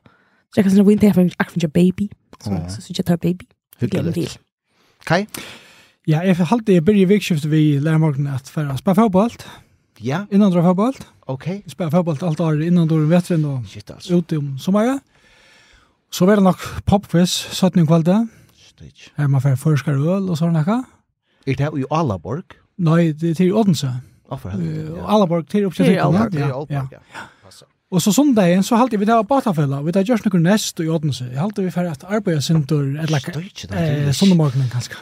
[0.50, 2.06] så jeg kan sånn vinn vinter, jeg får ikke baby,
[2.40, 3.46] så jeg synes jeg tar baby.
[3.80, 4.38] Hyggelig litt.
[5.06, 5.26] Kai?
[6.08, 9.36] Ja, jeg har alltid begynt i vikskiftet vi lærer morgen at for å spille fotball.
[10.00, 10.24] Ja.
[10.32, 11.46] Innan drar okej Ok.
[11.68, 14.16] Spelar fotboll allt år innan drar vetren og Shit, alltså.
[14.16, 15.00] ute om sommaren.
[16.10, 17.86] Så var det nok popquiz 17.
[17.86, 18.28] kveldet
[18.80, 19.12] fantastisk.
[19.16, 20.82] Her man får forskar øl og sånn akka.
[21.46, 22.56] Er det i Alaborg?
[22.78, 23.92] Nei, det er til Odense.
[24.30, 25.02] Oh, for helvete.
[25.08, 25.94] Alaborg til oppkjøkken.
[25.94, 26.48] Til Alaborg, ja.
[26.70, 26.86] ja.
[26.92, 27.00] ja.
[27.14, 27.26] ja.
[27.90, 30.86] Og så sundagen så halte vi det av Batafella, vi tar gjørs noen nest og
[30.86, 31.32] jodden seg.
[31.34, 33.26] Jeg halte vi for at arbeidet sin tur et lakk
[34.14, 34.94] sundemorgenen kanskje.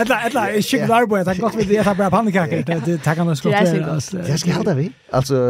[0.00, 3.40] Etla, etla, skikkelig arbeid, det er godt vi det etter bare pannekaker, det kan jeg
[3.40, 3.96] skulle være.
[4.28, 4.86] Det skal halte vi.
[5.16, 5.40] Altså,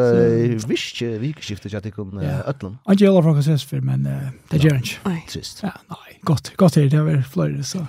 [0.71, 2.79] visst ikke vikeskiftet at jeg kunne ødlen.
[2.87, 4.07] Ikke jeg fra hva ses for, men
[4.53, 5.19] det gjør ikke.
[5.35, 5.65] Trist.
[5.67, 7.83] Ja, nei, godt, godt er det, det er fløyre, så.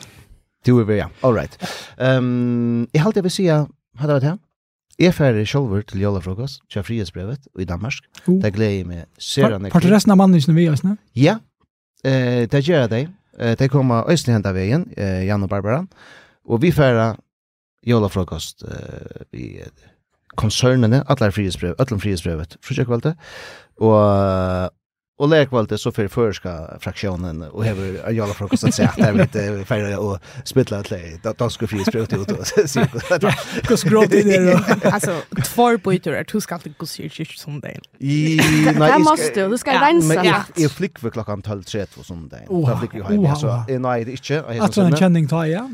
[0.65, 1.53] Du er vi, ja, all right.
[2.01, 3.69] Jeg halte jeg vil si, hadde
[4.01, 4.39] det vært her?
[5.01, 7.93] Jeg færre sjolver til jolafrokost, til frihetsbrevet i Danmark.
[8.27, 8.37] Oh.
[8.41, 10.97] Det gleder jeg meg ser han Part resten av mannen vi oss, ne?
[11.17, 11.39] Ja,
[12.05, 13.09] eh, det gjør jeg deg.
[13.39, 15.85] Eh, det kommer Øystein av veien, eh, Jan og Barbara.
[16.45, 17.15] Og vi færer
[17.87, 19.47] Jolla Frokost eh, i
[20.37, 23.15] konsernene, alle frihetsbrevet, alle frihetsbrevet, frihetsbrevet,
[23.81, 24.69] og
[25.21, 29.67] Og lekvalde så för förska fraktionen och har en jävla frukost att säga där vet
[29.67, 32.89] færre og spytla till det då ska fri sprut ut og sier
[33.67, 34.49] hva skrått inn
[34.83, 39.57] alltså två tvår bøyter er ska skal gå gossir just som deg Det måste du,
[39.57, 43.63] ska rensa Men jag flikk ved klokkan 12.30 som det då flick vi hem så
[43.67, 45.69] nej det inte jag har en känning ta ja.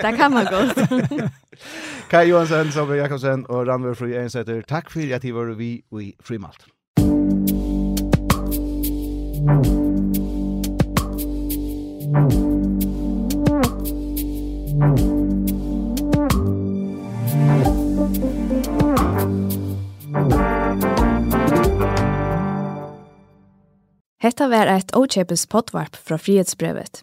[0.00, 0.60] Där kan man gå
[2.10, 6.14] Kai Johansen, Saber Jakobsen og Ranver Fri Einsetter, takk for at vi var vi i
[6.20, 6.73] Frimalt.
[24.24, 27.02] Hetta var eit åkjepes potvarp fra Frihetsbrevet.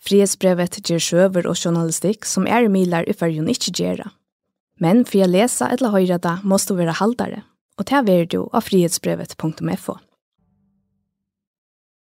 [0.00, 4.08] Frihetsbrevet ger sjøver og journalistikk som er milar i fyrjun ikkje gjerra.
[4.80, 7.42] Men for å lesa eller høyra da, måste du være haldare
[7.78, 9.98] og ta er du av frihetsbrevet.fo.